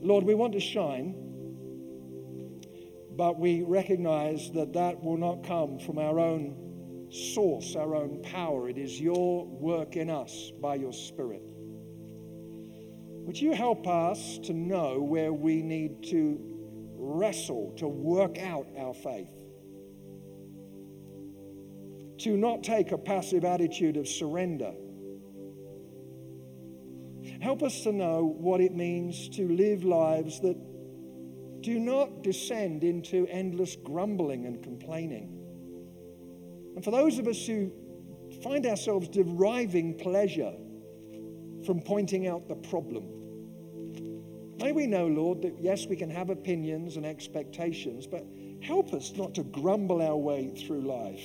Lord, 0.02 0.24
we 0.24 0.34
want 0.34 0.54
to 0.54 0.60
shine 0.60 1.14
but 3.20 3.38
we 3.38 3.60
recognize 3.60 4.50
that 4.52 4.72
that 4.72 5.04
will 5.04 5.18
not 5.18 5.44
come 5.44 5.78
from 5.78 5.98
our 5.98 6.18
own 6.18 6.56
source, 7.10 7.76
our 7.76 7.94
own 7.94 8.22
power. 8.22 8.68
It 8.68 8.78
is 8.78 9.00
your 9.00 9.44
work 9.46 9.96
in 9.96 10.08
us 10.08 10.52
by 10.60 10.76
your 10.76 10.92
Spirit. 10.92 11.42
Would 13.26 13.40
you 13.40 13.52
help 13.52 13.86
us 13.86 14.38
to 14.44 14.52
know 14.52 15.00
where 15.00 15.32
we 15.32 15.62
need 15.62 16.04
to 16.10 16.40
wrestle, 16.96 17.74
to 17.76 17.86
work 17.86 18.38
out 18.38 18.66
our 18.78 18.94
faith? 18.94 19.28
To 22.20 22.36
not 22.36 22.62
take 22.62 22.92
a 22.92 22.98
passive 22.98 23.44
attitude 23.44 23.96
of 23.96 24.08
surrender. 24.08 24.72
Help 27.40 27.62
us 27.62 27.82
to 27.82 27.92
know 27.92 28.24
what 28.24 28.60
it 28.60 28.74
means 28.74 29.28
to 29.30 29.48
live 29.48 29.84
lives 29.84 30.40
that 30.40 30.56
do 31.62 31.78
not 31.78 32.22
descend 32.22 32.84
into 32.84 33.26
endless 33.28 33.76
grumbling 33.76 34.46
and 34.46 34.62
complaining. 34.62 35.39
And 36.80 36.84
for 36.86 36.92
those 36.92 37.18
of 37.18 37.28
us 37.28 37.46
who 37.46 37.70
find 38.42 38.64
ourselves 38.64 39.06
deriving 39.10 39.98
pleasure 39.98 40.54
from 41.66 41.82
pointing 41.82 42.26
out 42.26 42.48
the 42.48 42.54
problem, 42.54 43.04
may 44.56 44.72
we 44.72 44.86
know, 44.86 45.06
Lord, 45.06 45.42
that 45.42 45.60
yes, 45.60 45.84
we 45.84 45.94
can 45.94 46.08
have 46.08 46.30
opinions 46.30 46.96
and 46.96 47.04
expectations, 47.04 48.06
but 48.06 48.24
help 48.62 48.94
us 48.94 49.12
not 49.14 49.34
to 49.34 49.42
grumble 49.42 50.00
our 50.00 50.16
way 50.16 50.48
through 50.48 50.80
life. 50.80 51.20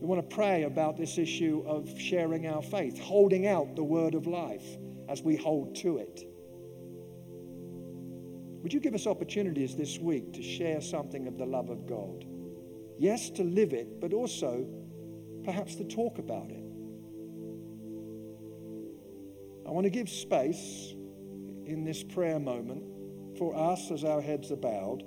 We 0.00 0.06
want 0.06 0.30
to 0.30 0.34
pray 0.34 0.62
about 0.62 0.96
this 0.96 1.18
issue 1.18 1.62
of 1.66 2.00
sharing 2.00 2.46
our 2.46 2.62
faith, 2.62 2.98
holding 2.98 3.46
out 3.46 3.76
the 3.76 3.84
word 3.84 4.14
of 4.14 4.26
life 4.26 4.64
as 5.10 5.20
we 5.20 5.36
hold 5.36 5.76
to 5.82 5.98
it. 5.98 6.24
Would 8.62 8.72
you 8.72 8.80
give 8.80 8.94
us 8.94 9.06
opportunities 9.06 9.76
this 9.76 9.98
week 9.98 10.32
to 10.32 10.42
share 10.42 10.80
something 10.80 11.26
of 11.26 11.36
the 11.36 11.44
love 11.44 11.68
of 11.68 11.86
God? 11.86 12.24
Yes, 12.98 13.30
to 13.30 13.44
live 13.44 13.72
it, 13.72 14.00
but 14.00 14.12
also 14.12 14.66
perhaps 15.44 15.76
to 15.76 15.84
talk 15.84 16.18
about 16.18 16.50
it. 16.50 16.64
I 19.66 19.70
want 19.70 19.84
to 19.84 19.90
give 19.90 20.08
space 20.08 20.94
in 21.64 21.84
this 21.84 22.02
prayer 22.02 22.40
moment 22.40 22.82
for 23.38 23.54
us 23.54 23.90
as 23.90 24.02
our 24.02 24.20
heads 24.20 24.50
are 24.50 24.56
bowed, 24.56 25.04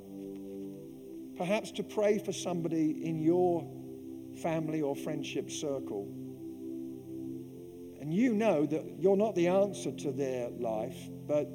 perhaps 1.35 1.71
to 1.71 1.83
pray 1.83 2.17
for 2.17 2.31
somebody 2.31 3.03
in 3.03 3.19
your 3.19 3.67
family 4.41 4.81
or 4.81 4.95
friendship 4.95 5.51
circle. 5.51 6.07
And 7.99 8.13
you 8.13 8.33
know 8.33 8.65
that 8.67 8.85
you're 8.99 9.17
not 9.17 9.35
the 9.35 9.47
answer 9.47 9.91
to 9.91 10.11
their 10.11 10.49
life, 10.49 10.97
but 11.27 11.49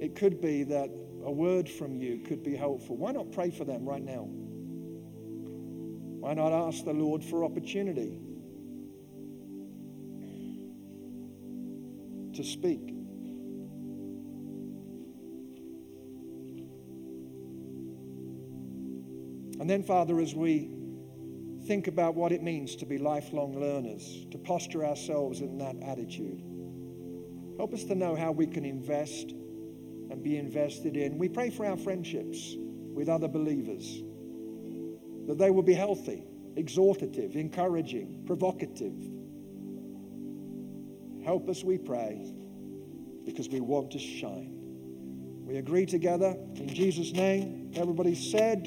it 0.00 0.14
could 0.14 0.40
be 0.40 0.64
that 0.64 0.90
a 1.24 1.30
word 1.30 1.68
from 1.68 1.96
you 1.96 2.18
could 2.18 2.42
be 2.42 2.54
helpful. 2.54 2.96
Why 2.96 3.12
not 3.12 3.32
pray 3.32 3.50
for 3.50 3.64
them 3.64 3.84
right 3.84 4.02
now? 4.02 4.28
Why 6.22 6.34
not 6.34 6.52
ask 6.52 6.84
the 6.84 6.92
Lord 6.92 7.24
for 7.24 7.44
opportunity 7.44 8.16
to 12.34 12.44
speak? 12.44 12.90
And 19.58 19.68
then, 19.68 19.82
Father, 19.82 20.20
as 20.20 20.32
we 20.32 20.70
think 21.66 21.88
about 21.88 22.14
what 22.14 22.30
it 22.30 22.40
means 22.40 22.76
to 22.76 22.86
be 22.86 22.98
lifelong 22.98 23.58
learners, 23.58 24.24
to 24.30 24.38
posture 24.38 24.86
ourselves 24.86 25.40
in 25.40 25.58
that 25.58 25.74
attitude, 25.82 26.40
help 27.56 27.74
us 27.74 27.82
to 27.86 27.96
know 27.96 28.14
how 28.14 28.30
we 28.30 28.46
can 28.46 28.64
invest 28.64 29.32
and 29.32 30.22
be 30.22 30.36
invested 30.36 30.96
in. 30.96 31.18
We 31.18 31.28
pray 31.28 31.50
for 31.50 31.66
our 31.66 31.76
friendships 31.76 32.54
with 32.94 33.08
other 33.08 33.26
believers, 33.26 34.04
that 35.32 35.38
they 35.38 35.50
will 35.50 35.62
be 35.62 35.72
healthy, 35.72 36.22
exhortative, 36.56 37.36
encouraging, 37.36 38.22
provocative. 38.26 38.92
Help 41.24 41.48
us, 41.48 41.64
we 41.64 41.78
pray, 41.78 42.30
because 43.24 43.48
we 43.48 43.60
want 43.60 43.92
to 43.92 43.98
shine. 43.98 44.52
We 45.46 45.56
agree 45.56 45.86
together 45.86 46.36
in 46.56 46.68
Jesus' 46.68 47.12
name. 47.12 47.72
Everybody 47.74 48.14
said, 48.14 48.66